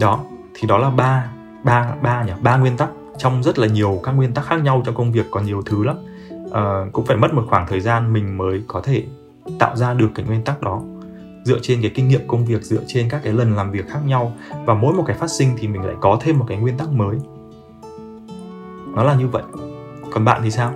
Đó, 0.00 0.24
thì 0.54 0.68
đó 0.68 0.78
là 0.78 0.90
ba 0.90 1.32
ba 1.64 1.94
ba 2.02 2.22
nhỉ? 2.22 2.32
Ba 2.42 2.56
nguyên 2.56 2.76
tắc 2.76 2.90
trong 3.18 3.42
rất 3.42 3.58
là 3.58 3.66
nhiều 3.66 4.00
các 4.02 4.12
nguyên 4.12 4.34
tắc 4.34 4.46
khác 4.46 4.56
nhau 4.62 4.82
trong 4.84 4.94
công 4.94 5.12
việc 5.12 5.26
còn 5.30 5.46
nhiều 5.46 5.62
thứ 5.66 5.84
lắm. 5.84 5.96
À, 6.52 6.84
cũng 6.92 7.06
phải 7.06 7.16
mất 7.16 7.34
một 7.34 7.44
khoảng 7.48 7.66
thời 7.68 7.80
gian 7.80 8.12
mình 8.12 8.38
mới 8.38 8.62
có 8.66 8.80
thể 8.80 9.02
tạo 9.58 9.76
ra 9.76 9.94
được 9.94 10.08
cái 10.14 10.26
nguyên 10.26 10.42
tắc 10.42 10.62
đó. 10.62 10.82
Dựa 11.44 11.58
trên 11.62 11.82
cái 11.82 11.90
kinh 11.94 12.08
nghiệm 12.08 12.28
công 12.28 12.44
việc 12.46 12.62
dựa 12.62 12.82
trên 12.86 13.08
các 13.08 13.20
cái 13.24 13.32
lần 13.32 13.56
làm 13.56 13.70
việc 13.70 13.88
khác 13.88 14.00
nhau 14.06 14.32
và 14.64 14.74
mỗi 14.74 14.94
một 14.94 15.04
cái 15.06 15.16
phát 15.16 15.30
sinh 15.30 15.48
thì 15.58 15.68
mình 15.68 15.82
lại 15.82 15.94
có 16.00 16.18
thêm 16.20 16.38
một 16.38 16.44
cái 16.48 16.58
nguyên 16.58 16.78
tắc 16.78 16.92
mới. 16.92 17.16
Nó 18.94 19.02
là 19.02 19.14
như 19.14 19.28
vậy. 19.28 19.42
Còn 20.10 20.24
bạn 20.24 20.40
thì 20.44 20.50
sao? 20.50 20.72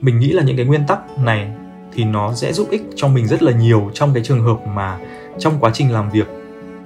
Mình 0.00 0.18
nghĩ 0.18 0.32
là 0.32 0.42
những 0.42 0.56
cái 0.56 0.66
nguyên 0.66 0.86
tắc 0.88 1.18
này 1.18 1.52
thì 1.92 2.04
nó 2.04 2.34
sẽ 2.34 2.52
giúp 2.52 2.68
ích 2.70 2.82
cho 2.94 3.08
mình 3.08 3.26
rất 3.26 3.42
là 3.42 3.52
nhiều 3.52 3.90
trong 3.94 4.14
cái 4.14 4.22
trường 4.24 4.42
hợp 4.42 4.66
mà 4.66 4.98
trong 5.38 5.54
quá 5.60 5.70
trình 5.74 5.92
làm 5.92 6.10
việc 6.10 6.26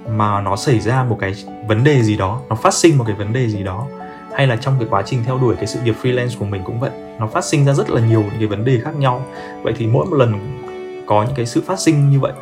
mà 0.09 0.41
nó 0.41 0.57
xảy 0.57 0.81
ra 0.81 1.05
một 1.05 1.17
cái 1.21 1.35
vấn 1.69 1.85
đề 1.85 2.03
gì 2.03 2.17
đó, 2.17 2.41
nó 2.49 2.57
phát 2.57 2.75
sinh 2.75 2.99
một 2.99 3.05
cái 3.07 3.17
vấn 3.17 3.33
đề 3.33 3.49
gì 3.49 3.63
đó, 3.63 3.87
hay 4.33 4.47
là 4.47 4.57
trong 4.57 4.75
cái 4.79 4.89
quá 4.91 5.03
trình 5.07 5.23
theo 5.25 5.39
đuổi 5.39 5.57
cái 5.57 5.67
sự 5.67 5.81
nghiệp 5.85 5.95
freelance 6.03 6.39
của 6.39 6.45
mình 6.45 6.63
cũng 6.65 6.81
vậy, 6.81 6.91
nó 7.19 7.27
phát 7.27 7.45
sinh 7.45 7.65
ra 7.65 7.73
rất 7.73 7.91
là 7.91 8.01
nhiều 8.01 8.21
những 8.21 8.39
cái 8.39 8.47
vấn 8.47 8.65
đề 8.65 8.81
khác 8.81 8.97
nhau. 8.97 9.27
Vậy 9.63 9.75
thì 9.77 9.87
mỗi 9.87 10.07
một 10.07 10.17
lần 10.17 10.61
có 11.07 11.23
những 11.23 11.35
cái 11.35 11.47
sự 11.47 11.63
phát 11.67 11.81
sinh 11.81 12.11
như 12.11 12.21
vậy 12.21 12.33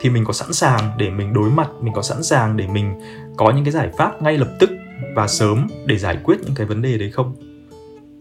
thì 0.00 0.10
mình 0.10 0.24
có 0.24 0.32
sẵn 0.32 0.52
sàng 0.52 0.80
để 0.96 1.10
mình 1.10 1.32
đối 1.32 1.50
mặt, 1.50 1.68
mình 1.80 1.92
có 1.92 2.02
sẵn 2.02 2.22
sàng 2.22 2.56
để 2.56 2.66
mình 2.66 3.00
có 3.36 3.50
những 3.50 3.64
cái 3.64 3.72
giải 3.72 3.88
pháp 3.98 4.22
ngay 4.22 4.38
lập 4.38 4.48
tức 4.58 4.70
và 5.14 5.26
sớm 5.26 5.66
để 5.86 5.98
giải 5.98 6.18
quyết 6.24 6.36
những 6.44 6.54
cái 6.54 6.66
vấn 6.66 6.82
đề 6.82 6.98
đấy 6.98 7.10
không? 7.10 7.34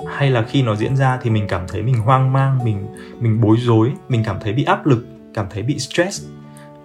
Hay 0.07 0.29
là 0.29 0.43
khi 0.49 0.61
nó 0.61 0.75
diễn 0.75 0.97
ra 0.97 1.19
thì 1.21 1.29
mình 1.29 1.47
cảm 1.47 1.67
thấy 1.67 1.81
mình 1.81 1.95
hoang 1.95 2.33
mang, 2.33 2.59
mình 2.63 2.87
mình 3.19 3.41
bối 3.41 3.57
rối, 3.59 3.91
mình 4.09 4.23
cảm 4.25 4.37
thấy 4.41 4.53
bị 4.53 4.63
áp 4.63 4.85
lực, 4.85 5.05
cảm 5.33 5.45
thấy 5.49 5.63
bị 5.63 5.79
stress? 5.79 6.25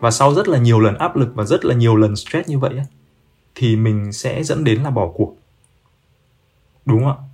Và 0.05 0.11
sau 0.11 0.35
rất 0.35 0.49
là 0.49 0.59
nhiều 0.59 0.81
lần 0.81 0.99
áp 0.99 1.17
lực 1.17 1.35
và 1.35 1.45
rất 1.45 1.65
là 1.65 1.75
nhiều 1.75 1.97
lần 1.97 2.17
stress 2.17 2.49
như 2.49 2.59
vậy 2.59 2.81
thì 3.55 3.77
mình 3.77 4.13
sẽ 4.13 4.43
dẫn 4.43 4.65
đến 4.65 4.83
là 4.83 4.91
bỏ 4.91 5.09
cuộc. 5.15 5.37
Đúng 6.87 7.05
không 7.05 7.09
ạ? 7.09 7.25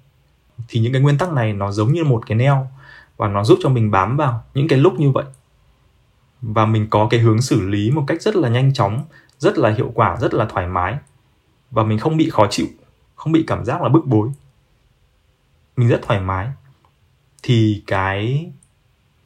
Thì 0.69 0.81
những 0.81 0.93
cái 0.93 1.03
nguyên 1.03 1.19
tắc 1.19 1.33
này 1.33 1.53
nó 1.53 1.73
giống 1.73 1.93
như 1.93 2.05
một 2.05 2.27
cái 2.27 2.39
neo 2.39 2.69
và 3.17 3.29
nó 3.29 3.45
giúp 3.45 3.59
cho 3.63 3.69
mình 3.69 3.91
bám 3.91 4.17
vào 4.17 4.45
những 4.55 4.69
cái 4.69 4.79
lúc 4.79 5.01
như 5.01 5.11
vậy. 5.11 5.25
Và 6.41 6.67
mình 6.67 6.87
có 6.91 7.09
cái 7.11 7.21
hướng 7.21 7.41
xử 7.41 7.61
lý 7.61 7.91
một 7.91 8.05
cách 8.07 8.23
rất 8.23 8.37
là 8.37 8.49
nhanh 8.49 8.73
chóng, 8.75 9.05
rất 9.39 9.59
là 9.59 9.71
hiệu 9.71 9.91
quả, 9.95 10.17
rất 10.21 10.35
là 10.35 10.45
thoải 10.45 10.67
mái. 10.67 10.99
Và 11.71 11.83
mình 11.83 11.99
không 11.99 12.17
bị 12.17 12.31
khó 12.31 12.47
chịu, 12.51 12.67
không 13.15 13.33
bị 13.33 13.45
cảm 13.47 13.65
giác 13.65 13.83
là 13.83 13.89
bức 13.89 14.07
bối. 14.07 14.29
Mình 15.77 15.89
rất 15.89 16.01
thoải 16.03 16.21
mái. 16.21 16.49
Thì 17.43 17.83
cái 17.87 18.51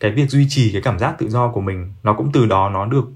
cái 0.01 0.11
việc 0.11 0.31
duy 0.31 0.47
trì 0.49 0.73
cái 0.73 0.83
cảm 0.83 0.99
giác 0.99 1.15
tự 1.19 1.29
do 1.29 1.53
của 1.53 1.61
mình, 1.61 1.93
nó 2.03 2.15
cũng 2.15 2.33
từ 2.33 2.47
đó 2.47 2.69
nó 2.69 2.87
được 2.87 3.11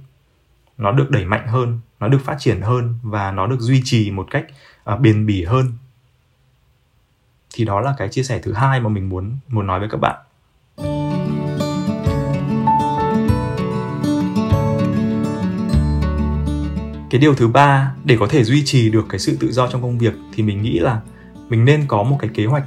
nó 0.79 0.93
được 0.93 1.11
đẩy 1.11 1.25
mạnh 1.25 1.49
hơn 1.49 1.81
nó 2.01 2.09
được 2.09 2.21
phát 2.25 2.37
triển 2.39 2.61
hơn 2.61 2.95
và 3.03 3.33
nó 3.33 3.47
được 3.47 3.61
duy 3.61 3.83
trì 3.85 4.11
một 4.11 4.27
cách 4.31 4.47
uh, 4.95 5.01
bền 5.01 5.27
bỉ 5.27 5.45
hơn. 5.45 5.73
Thì 7.55 7.65
đó 7.65 7.81
là 7.81 7.95
cái 7.99 8.09
chia 8.09 8.23
sẻ 8.23 8.39
thứ 8.43 8.53
hai 8.53 8.81
mà 8.81 8.89
mình 8.89 9.09
muốn 9.09 9.37
muốn 9.49 9.67
nói 9.67 9.81
với 9.81 9.89
các 9.89 10.01
bạn. 10.01 10.17
Cái 17.11 17.21
điều 17.21 17.35
thứ 17.35 17.49
ba 17.49 17.95
để 18.05 18.17
có 18.21 18.27
thể 18.27 18.45
duy 18.45 18.63
trì 18.65 18.91
được 18.91 19.07
cái 19.09 19.19
sự 19.19 19.37
tự 19.41 19.53
do 19.53 19.69
trong 19.69 19.83
công 19.83 19.99
việc 19.99 20.15
thì 20.33 20.43
mình 20.43 20.63
nghĩ 20.63 20.79
là 20.79 21.01
mình 21.49 21.65
nên 21.65 21.85
có 21.89 22.03
một 22.03 22.17
cái 22.21 22.31
kế 22.35 22.47
hoạch. 22.47 22.65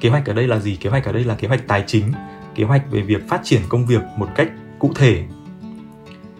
Kế 0.00 0.08
hoạch 0.08 0.26
ở 0.26 0.34
đây 0.34 0.46
là 0.46 0.58
gì? 0.58 0.76
Kế 0.76 0.90
hoạch 0.90 1.04
ở 1.04 1.12
đây 1.12 1.24
là 1.24 1.34
kế 1.34 1.48
hoạch 1.48 1.68
tài 1.68 1.84
chính 1.86 2.12
kế 2.54 2.64
hoạch 2.64 2.90
về 2.90 3.02
việc 3.02 3.28
phát 3.28 3.40
triển 3.44 3.62
công 3.68 3.86
việc 3.86 4.02
một 4.16 4.28
cách 4.34 4.52
cụ 4.78 4.92
thể. 4.94 5.24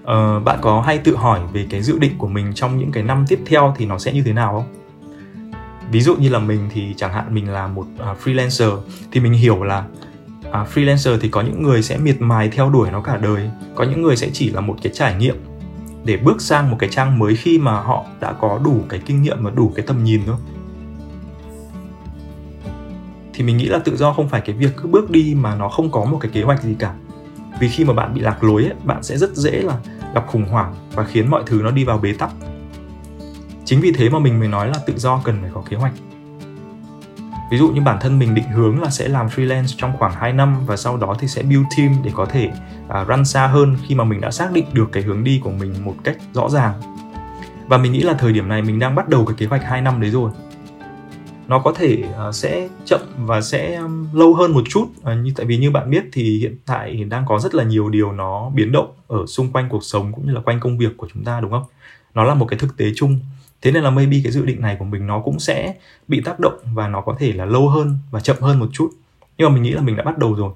Ờ, 0.09 0.41
bạn 0.41 0.59
có 0.63 0.81
hay 0.81 0.99
tự 0.99 1.17
hỏi 1.17 1.41
về 1.53 1.67
cái 1.71 1.83
dự 1.83 1.99
định 1.99 2.13
của 2.19 2.29
mình 2.29 2.53
trong 2.55 2.79
những 2.79 2.93
cái 2.93 3.03
năm 3.03 3.25
tiếp 3.29 3.39
theo 3.47 3.75
thì 3.77 3.87
nó 3.87 3.99
sẽ 3.99 4.13
như 4.13 4.23
thế 4.23 4.33
nào 4.33 4.53
không? 4.53 4.75
Ví 5.91 6.01
dụ 6.01 6.17
như 6.17 6.29
là 6.29 6.39
mình 6.39 6.69
thì 6.73 6.95
chẳng 6.97 7.13
hạn 7.13 7.35
mình 7.35 7.51
là 7.51 7.67
một 7.67 7.87
uh, 8.11 8.19
freelancer 8.25 8.79
thì 9.13 9.21
mình 9.21 9.33
hiểu 9.33 9.63
là 9.63 9.85
uh, 10.49 10.55
freelancer 10.75 11.19
thì 11.21 11.29
có 11.29 11.41
những 11.41 11.63
người 11.63 11.83
sẽ 11.83 11.99
miệt 11.99 12.21
mài 12.21 12.49
theo 12.49 12.71
đuổi 12.71 12.91
nó 12.91 13.01
cả 13.01 13.17
đời. 13.17 13.51
Có 13.75 13.85
những 13.85 14.03
người 14.03 14.17
sẽ 14.17 14.31
chỉ 14.33 14.51
là 14.51 14.61
một 14.61 14.77
cái 14.83 14.93
trải 14.95 15.15
nghiệm 15.15 15.37
để 16.05 16.17
bước 16.17 16.41
sang 16.41 16.71
một 16.71 16.77
cái 16.79 16.91
trang 16.91 17.19
mới 17.19 17.37
khi 17.37 17.59
mà 17.59 17.81
họ 17.81 18.05
đã 18.21 18.33
có 18.33 18.61
đủ 18.65 18.85
cái 18.89 19.01
kinh 19.07 19.23
nghiệm 19.23 19.45
và 19.45 19.51
đủ 19.51 19.73
cái 19.75 19.87
tầm 19.87 20.05
nhìn 20.05 20.21
thôi. 20.27 20.37
Thì 23.33 23.45
mình 23.45 23.57
nghĩ 23.57 23.67
là 23.67 23.79
tự 23.79 23.97
do 23.97 24.13
không 24.13 24.29
phải 24.29 24.41
cái 24.41 24.57
việc 24.57 24.71
cứ 24.77 24.89
bước 24.89 25.11
đi 25.11 25.37
mà 25.41 25.55
nó 25.55 25.69
không 25.69 25.91
có 25.91 26.05
một 26.05 26.19
cái 26.21 26.31
kế 26.35 26.43
hoạch 26.43 26.63
gì 26.63 26.77
cả. 26.79 26.95
Vì 27.61 27.69
khi 27.69 27.85
mà 27.85 27.93
bạn 27.93 28.15
bị 28.15 28.21
lạc 28.21 28.45
lối 28.45 28.65
ấy, 28.65 28.75
bạn 28.85 29.03
sẽ 29.03 29.17
rất 29.17 29.37
dễ 29.37 29.51
là 29.51 29.79
gặp 30.15 30.27
khủng 30.27 30.49
hoảng 30.49 30.75
và 30.93 31.05
khiến 31.05 31.31
mọi 31.31 31.43
thứ 31.47 31.61
nó 31.65 31.71
đi 31.71 31.85
vào 31.85 31.99
bế 31.99 32.13
tắc. 32.13 32.31
Chính 33.65 33.81
vì 33.81 33.93
thế 33.93 34.11
mà 34.11 34.19
mình 34.19 34.39
mới 34.39 34.49
nói 34.49 34.69
là 34.69 34.79
tự 34.87 34.99
do 34.99 35.21
cần 35.25 35.39
phải 35.43 35.51
có 35.55 35.63
kế 35.71 35.77
hoạch. 35.77 35.93
Ví 37.51 37.59
dụ 37.59 37.69
như 37.69 37.81
bản 37.81 37.99
thân 38.01 38.19
mình 38.19 38.35
định 38.35 38.49
hướng 38.49 38.83
là 38.83 38.91
sẽ 38.91 39.09
làm 39.09 39.27
freelance 39.27 39.75
trong 39.77 39.97
khoảng 39.99 40.13
2 40.13 40.33
năm 40.33 40.67
và 40.67 40.77
sau 40.77 40.97
đó 40.97 41.17
thì 41.19 41.29
sẽ 41.29 41.43
build 41.43 41.65
team 41.77 41.97
để 42.05 42.11
có 42.15 42.27
thể 42.27 42.51
uh, 43.01 43.09
run 43.09 43.25
xa 43.25 43.47
hơn 43.47 43.77
khi 43.87 43.95
mà 43.95 44.05
mình 44.05 44.21
đã 44.21 44.31
xác 44.31 44.53
định 44.53 44.65
được 44.73 44.89
cái 44.93 45.03
hướng 45.03 45.25
đi 45.25 45.41
của 45.45 45.51
mình 45.51 45.75
một 45.85 45.95
cách 46.05 46.17
rõ 46.33 46.49
ràng. 46.49 46.75
Và 47.67 47.79
mình 47.79 47.93
nghĩ 47.93 48.01
là 48.01 48.13
thời 48.13 48.33
điểm 48.33 48.49
này 48.49 48.63
mình 48.63 48.79
đang 48.79 48.95
bắt 48.95 49.09
đầu 49.09 49.27
cái 49.27 49.35
kế 49.39 49.47
hoạch 49.47 49.65
2 49.65 49.81
năm 49.81 50.01
đấy 50.01 50.11
rồi 50.11 50.31
nó 51.49 51.59
có 51.59 51.73
thể 51.73 52.05
uh, 52.29 52.35
sẽ 52.35 52.69
chậm 52.85 53.01
và 53.17 53.41
sẽ 53.41 53.75
um, 53.75 54.07
lâu 54.13 54.35
hơn 54.35 54.53
một 54.53 54.63
chút. 54.69 54.87
Uh, 55.01 55.07
như 55.23 55.33
tại 55.37 55.47
vì 55.47 55.57
như 55.57 55.71
bạn 55.71 55.91
biết 55.91 56.05
thì 56.13 56.39
hiện 56.39 56.57
tại 56.67 57.05
đang 57.05 57.25
có 57.27 57.39
rất 57.39 57.55
là 57.55 57.65
nhiều 57.65 57.89
điều 57.89 58.13
nó 58.13 58.51
biến 58.55 58.73
động 58.73 58.93
ở 59.07 59.27
xung 59.27 59.53
quanh 59.53 59.69
cuộc 59.69 59.85
sống 59.85 60.13
cũng 60.13 60.27
như 60.27 60.33
là 60.33 60.41
quanh 60.41 60.61
công 60.61 60.79
việc 60.79 60.97
của 60.97 61.09
chúng 61.15 61.25
ta 61.25 61.41
đúng 61.41 61.51
không? 61.51 61.65
Nó 62.15 62.25
là 62.25 62.35
một 62.35 62.47
cái 62.47 62.59
thực 62.59 62.77
tế 62.77 62.87
chung. 62.97 63.19
Thế 63.63 63.73
nên 63.73 63.83
là 63.83 63.91
maybe 63.91 64.17
cái 64.25 64.33
dự 64.33 64.45
định 64.45 64.61
này 64.61 64.77
của 64.79 64.85
mình 64.85 65.07
nó 65.07 65.21
cũng 65.21 65.39
sẽ 65.39 65.75
bị 66.09 66.21
tác 66.21 66.41
động 66.41 66.59
và 66.75 66.89
nó 66.89 67.01
có 67.01 67.17
thể 67.19 67.33
là 67.33 67.45
lâu 67.45 67.69
hơn 67.69 67.99
và 68.11 68.21
chậm 68.21 68.37
hơn 68.41 68.59
một 68.59 68.69
chút. 68.73 68.91
Nhưng 69.39 69.49
mà 69.49 69.55
mình 69.55 69.63
nghĩ 69.63 69.71
là 69.71 69.83
mình 69.83 69.97
đã 69.97 70.05
bắt 70.05 70.19
đầu 70.19 70.35
rồi. 70.35 70.53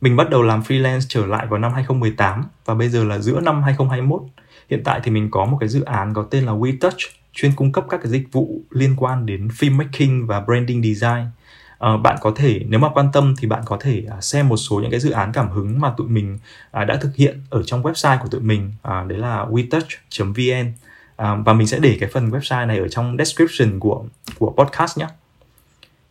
Mình 0.00 0.16
bắt 0.16 0.30
đầu 0.30 0.42
làm 0.42 0.60
freelance 0.60 1.00
trở 1.08 1.26
lại 1.26 1.46
vào 1.46 1.58
năm 1.58 1.72
2018 1.72 2.44
và 2.64 2.74
bây 2.74 2.88
giờ 2.88 3.04
là 3.04 3.18
giữa 3.18 3.40
năm 3.40 3.62
2021 3.62 4.22
hiện 4.70 4.82
tại 4.84 5.00
thì 5.04 5.10
mình 5.10 5.30
có 5.30 5.44
một 5.44 5.56
cái 5.60 5.68
dự 5.68 5.82
án 5.84 6.14
có 6.14 6.22
tên 6.22 6.44
là 6.44 6.52
WeTouch 6.52 7.10
chuyên 7.36 7.52
cung 7.56 7.72
cấp 7.72 7.84
các 7.88 8.00
cái 8.02 8.12
dịch 8.12 8.32
vụ 8.32 8.60
liên 8.70 8.94
quan 8.96 9.26
đến 9.26 9.48
filmmaking 9.48 10.26
và 10.26 10.40
branding 10.40 10.82
design. 10.82 11.26
À, 11.78 11.96
bạn 11.96 12.16
có 12.20 12.32
thể 12.36 12.60
nếu 12.68 12.80
mà 12.80 12.88
quan 12.94 13.06
tâm 13.12 13.34
thì 13.38 13.48
bạn 13.48 13.62
có 13.66 13.76
thể 13.80 14.04
à, 14.10 14.20
xem 14.20 14.48
một 14.48 14.56
số 14.56 14.80
những 14.80 14.90
cái 14.90 15.00
dự 15.00 15.10
án 15.10 15.32
cảm 15.32 15.50
hứng 15.50 15.80
mà 15.80 15.92
tụi 15.96 16.08
mình 16.08 16.38
à, 16.70 16.84
đã 16.84 16.96
thực 16.96 17.16
hiện 17.16 17.40
ở 17.50 17.62
trong 17.62 17.82
website 17.82 18.18
của 18.18 18.28
tụi 18.28 18.40
mình 18.40 18.72
à, 18.82 19.04
đấy 19.08 19.18
là 19.18 19.44
wetouch.vn 19.44 20.72
à, 21.16 21.34
và 21.34 21.52
mình 21.52 21.66
sẽ 21.66 21.78
để 21.78 21.96
cái 22.00 22.10
phần 22.12 22.30
website 22.30 22.66
này 22.66 22.78
ở 22.78 22.88
trong 22.88 23.16
description 23.18 23.80
của 23.80 24.04
của 24.38 24.54
podcast 24.56 24.98
nhé. 24.98 25.06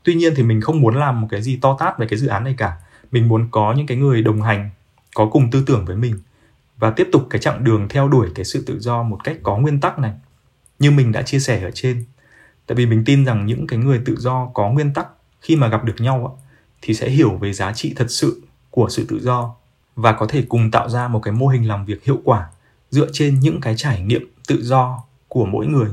Tuy 0.04 0.16
nhiên 0.16 0.34
thì 0.36 0.44
mình 0.44 0.62
không 0.62 0.82
muốn 0.82 0.96
làm 0.96 1.22
một 1.22 1.28
cái 1.32 1.42
gì 1.42 1.58
to 1.62 1.78
tát 1.80 2.00
về 2.00 2.08
cái 2.08 2.20
dự 2.20 2.28
án 2.28 2.44
này 2.44 2.56
cả. 2.58 2.74
Mình 3.12 3.28
muốn 3.28 3.48
có 3.52 3.74
những 3.74 3.88
cái 3.88 3.98
người 3.98 4.22
đồng 4.22 4.42
hành 4.42 4.70
có 5.16 5.26
cùng 5.26 5.52
tư 5.52 5.64
tưởng 5.68 5.86
với 5.86 5.96
mình 5.96 6.20
và 6.78 6.90
tiếp 6.92 7.08
tục 7.12 7.28
cái 7.30 7.42
chặng 7.42 7.64
đường 7.64 7.88
theo 7.90 8.08
đuổi 8.08 8.30
cái 8.36 8.46
sự 8.46 8.64
tự 8.68 8.80
do 8.80 9.04
một 9.04 9.24
cách 9.24 9.38
có 9.44 9.58
nguyên 9.58 9.80
tắc 9.80 10.00
này 10.00 10.12
như 10.80 10.92
mình 10.92 11.12
đã 11.12 11.22
chia 11.22 11.40
sẻ 11.40 11.64
ở 11.64 11.72
trên. 11.74 12.04
Tại 12.68 12.76
vì 12.76 12.86
mình 12.86 13.04
tin 13.06 13.26
rằng 13.26 13.46
những 13.46 13.68
cái 13.68 13.80
người 13.80 14.02
tự 14.06 14.16
do 14.20 14.50
có 14.54 14.70
nguyên 14.70 14.94
tắc 14.94 15.08
khi 15.42 15.56
mà 15.56 15.68
gặp 15.68 15.84
được 15.84 15.96
nhau 16.00 16.40
thì 16.82 16.94
sẽ 16.94 17.10
hiểu 17.10 17.38
về 17.38 17.54
giá 17.54 17.74
trị 17.74 17.94
thật 17.96 18.06
sự 18.10 18.42
của 18.70 18.90
sự 18.90 19.06
tự 19.10 19.20
do 19.22 19.56
và 19.96 20.12
có 20.12 20.26
thể 20.30 20.44
cùng 20.50 20.72
tạo 20.72 20.90
ra 20.90 21.08
một 21.08 21.20
cái 21.20 21.34
mô 21.34 21.48
hình 21.48 21.68
làm 21.68 21.86
việc 21.86 22.04
hiệu 22.04 22.20
quả 22.24 22.50
dựa 22.90 23.08
trên 23.14 23.40
những 23.40 23.62
cái 23.62 23.74
trải 23.78 24.02
nghiệm 24.02 24.32
tự 24.48 24.64
do 24.64 25.04
của 25.28 25.46
mỗi 25.46 25.68
người. 25.68 25.90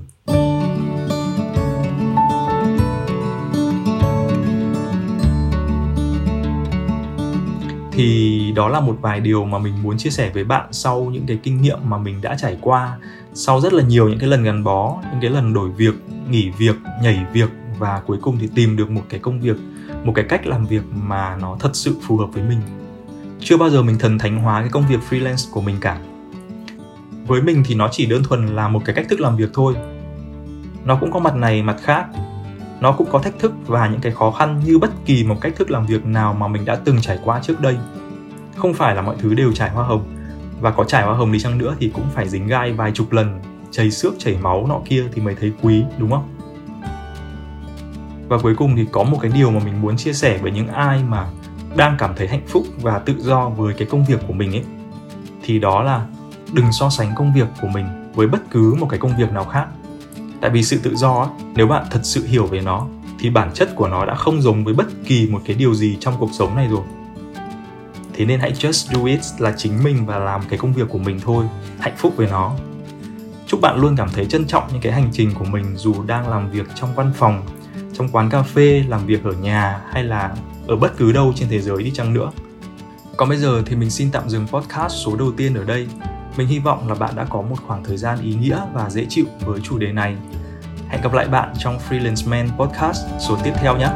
Thì 7.92 8.52
đó 8.56 8.68
là 8.68 8.80
một 8.80 8.98
vài 9.00 9.20
điều 9.20 9.44
mà 9.44 9.58
mình 9.58 9.82
muốn 9.82 9.98
chia 9.98 10.10
sẻ 10.10 10.30
với 10.34 10.44
bạn 10.44 10.68
sau 10.72 11.04
những 11.04 11.26
cái 11.26 11.38
kinh 11.42 11.62
nghiệm 11.62 11.78
mà 11.84 11.98
mình 11.98 12.20
đã 12.20 12.36
trải 12.38 12.58
qua 12.60 12.98
sau 13.34 13.60
rất 13.60 13.72
là 13.72 13.82
nhiều 13.82 14.08
những 14.08 14.18
cái 14.18 14.28
lần 14.28 14.42
gắn 14.42 14.64
bó, 14.64 14.98
những 15.10 15.20
cái 15.20 15.30
lần 15.30 15.54
đổi 15.54 15.70
việc, 15.70 15.94
nghỉ 16.30 16.50
việc, 16.50 16.76
nhảy 17.02 17.26
việc 17.32 17.50
và 17.78 18.02
cuối 18.06 18.18
cùng 18.22 18.38
thì 18.40 18.48
tìm 18.54 18.76
được 18.76 18.90
một 18.90 19.02
cái 19.08 19.20
công 19.20 19.40
việc, 19.40 19.56
một 20.04 20.12
cái 20.14 20.24
cách 20.28 20.46
làm 20.46 20.66
việc 20.66 20.82
mà 20.94 21.36
nó 21.40 21.56
thật 21.60 21.70
sự 21.72 21.96
phù 22.02 22.16
hợp 22.16 22.26
với 22.32 22.42
mình. 22.42 22.60
Chưa 23.40 23.56
bao 23.56 23.70
giờ 23.70 23.82
mình 23.82 23.98
thần 23.98 24.18
thánh 24.18 24.38
hóa 24.38 24.60
cái 24.60 24.70
công 24.70 24.84
việc 24.88 24.98
freelance 25.10 25.52
của 25.52 25.60
mình 25.60 25.76
cả. 25.80 26.00
Với 27.26 27.42
mình 27.42 27.62
thì 27.66 27.74
nó 27.74 27.88
chỉ 27.92 28.06
đơn 28.06 28.22
thuần 28.24 28.46
là 28.46 28.68
một 28.68 28.82
cái 28.84 28.94
cách 28.94 29.06
thức 29.08 29.20
làm 29.20 29.36
việc 29.36 29.50
thôi. 29.54 29.74
Nó 30.84 30.96
cũng 30.96 31.12
có 31.12 31.20
mặt 31.20 31.36
này, 31.36 31.62
mặt 31.62 31.76
khác. 31.82 32.06
Nó 32.80 32.92
cũng 32.92 33.08
có 33.12 33.18
thách 33.18 33.38
thức 33.38 33.52
và 33.66 33.88
những 33.88 34.00
cái 34.00 34.12
khó 34.12 34.30
khăn 34.30 34.62
như 34.64 34.78
bất 34.78 34.90
kỳ 35.04 35.24
một 35.24 35.36
cách 35.40 35.52
thức 35.56 35.70
làm 35.70 35.86
việc 35.86 36.06
nào 36.06 36.34
mà 36.34 36.48
mình 36.48 36.64
đã 36.64 36.74
từng 36.74 37.00
trải 37.00 37.18
qua 37.24 37.40
trước 37.42 37.60
đây. 37.60 37.76
Không 38.56 38.74
phải 38.74 38.94
là 38.94 39.02
mọi 39.02 39.16
thứ 39.18 39.34
đều 39.34 39.52
trải 39.52 39.70
hoa 39.70 39.84
hồng 39.86 40.04
và 40.62 40.70
có 40.70 40.84
trải 40.84 41.02
hoa 41.02 41.14
hồng 41.14 41.32
đi 41.32 41.40
chăng 41.40 41.58
nữa 41.58 41.76
thì 41.80 41.90
cũng 41.94 42.04
phải 42.14 42.28
dính 42.28 42.46
gai 42.46 42.72
vài 42.72 42.92
chục 42.92 43.12
lần, 43.12 43.40
chảy 43.70 43.90
xước, 43.90 44.14
chảy 44.18 44.36
máu 44.42 44.66
nọ 44.66 44.80
kia 44.84 45.04
thì 45.12 45.22
mới 45.22 45.34
thấy 45.40 45.52
quý, 45.62 45.84
đúng 45.98 46.10
không? 46.10 46.28
Và 48.28 48.38
cuối 48.38 48.54
cùng 48.56 48.76
thì 48.76 48.86
có 48.92 49.02
một 49.02 49.18
cái 49.20 49.30
điều 49.34 49.50
mà 49.50 49.60
mình 49.64 49.82
muốn 49.82 49.96
chia 49.96 50.12
sẻ 50.12 50.38
với 50.38 50.52
những 50.52 50.68
ai 50.68 51.02
mà 51.08 51.26
đang 51.76 51.96
cảm 51.98 52.14
thấy 52.16 52.28
hạnh 52.28 52.46
phúc 52.48 52.62
và 52.82 52.98
tự 52.98 53.14
do 53.18 53.48
với 53.48 53.74
cái 53.74 53.88
công 53.90 54.04
việc 54.04 54.20
của 54.26 54.32
mình 54.32 54.52
ấy, 54.52 54.64
thì 55.42 55.58
đó 55.58 55.82
là 55.82 56.06
đừng 56.52 56.72
so 56.72 56.90
sánh 56.90 57.14
công 57.16 57.34
việc 57.34 57.48
của 57.60 57.68
mình 57.68 57.86
với 58.14 58.26
bất 58.26 58.50
cứ 58.50 58.74
một 58.78 58.86
cái 58.90 59.00
công 59.00 59.16
việc 59.18 59.32
nào 59.32 59.44
khác. 59.44 59.66
Tại 60.40 60.50
vì 60.50 60.62
sự 60.62 60.78
tự 60.82 60.96
do 60.96 61.30
nếu 61.54 61.66
bạn 61.66 61.84
thật 61.90 62.00
sự 62.02 62.26
hiểu 62.26 62.46
về 62.46 62.60
nó, 62.60 62.86
thì 63.18 63.30
bản 63.30 63.50
chất 63.54 63.68
của 63.76 63.88
nó 63.88 64.04
đã 64.04 64.14
không 64.14 64.42
giống 64.42 64.64
với 64.64 64.74
bất 64.74 64.86
kỳ 65.06 65.28
một 65.30 65.40
cái 65.44 65.56
điều 65.56 65.74
gì 65.74 65.96
trong 66.00 66.14
cuộc 66.18 66.30
sống 66.32 66.56
này 66.56 66.68
rồi 66.68 66.82
thế 68.14 68.24
nên 68.24 68.40
hãy 68.40 68.52
just 68.52 68.94
do 68.94 69.04
it 69.04 69.20
là 69.38 69.54
chính 69.56 69.84
mình 69.84 70.06
và 70.06 70.18
làm 70.18 70.40
cái 70.48 70.58
công 70.58 70.72
việc 70.72 70.88
của 70.88 70.98
mình 70.98 71.20
thôi 71.20 71.44
hạnh 71.78 71.94
phúc 71.96 72.12
với 72.16 72.26
nó 72.30 72.56
chúc 73.46 73.60
bạn 73.60 73.80
luôn 73.80 73.96
cảm 73.96 74.08
thấy 74.08 74.26
trân 74.26 74.46
trọng 74.46 74.64
những 74.72 74.80
cái 74.80 74.92
hành 74.92 75.08
trình 75.12 75.34
của 75.34 75.44
mình 75.44 75.76
dù 75.76 76.02
đang 76.02 76.28
làm 76.28 76.50
việc 76.50 76.66
trong 76.74 76.94
văn 76.94 77.12
phòng, 77.16 77.42
trong 77.94 78.08
quán 78.08 78.30
cà 78.30 78.42
phê, 78.42 78.84
làm 78.88 79.06
việc 79.06 79.24
ở 79.24 79.32
nhà 79.32 79.80
hay 79.92 80.04
là 80.04 80.34
ở 80.68 80.76
bất 80.76 80.96
cứ 80.96 81.12
đâu 81.12 81.32
trên 81.36 81.48
thế 81.48 81.60
giới 81.60 81.82
đi 81.82 81.90
chăng 81.90 82.14
nữa 82.14 82.30
còn 83.16 83.28
bây 83.28 83.38
giờ 83.38 83.62
thì 83.66 83.76
mình 83.76 83.90
xin 83.90 84.10
tạm 84.10 84.28
dừng 84.28 84.46
podcast 84.46 84.92
số 85.04 85.16
đầu 85.16 85.32
tiên 85.36 85.54
ở 85.54 85.64
đây 85.64 85.88
mình 86.36 86.46
hy 86.46 86.58
vọng 86.58 86.88
là 86.88 86.94
bạn 86.94 87.16
đã 87.16 87.26
có 87.30 87.42
một 87.42 87.56
khoảng 87.66 87.84
thời 87.84 87.96
gian 87.96 88.18
ý 88.22 88.34
nghĩa 88.34 88.60
và 88.74 88.90
dễ 88.90 89.06
chịu 89.08 89.24
với 89.40 89.60
chủ 89.60 89.78
đề 89.78 89.92
này. 89.92 90.16
Hẹn 90.88 91.02
gặp 91.02 91.12
lại 91.12 91.28
bạn 91.28 91.52
trong 91.58 91.78
Freelance 91.88 92.30
Man 92.30 92.48
Podcast 92.58 92.98
số 93.20 93.38
tiếp 93.44 93.52
theo 93.56 93.76
nhé. 93.76 93.88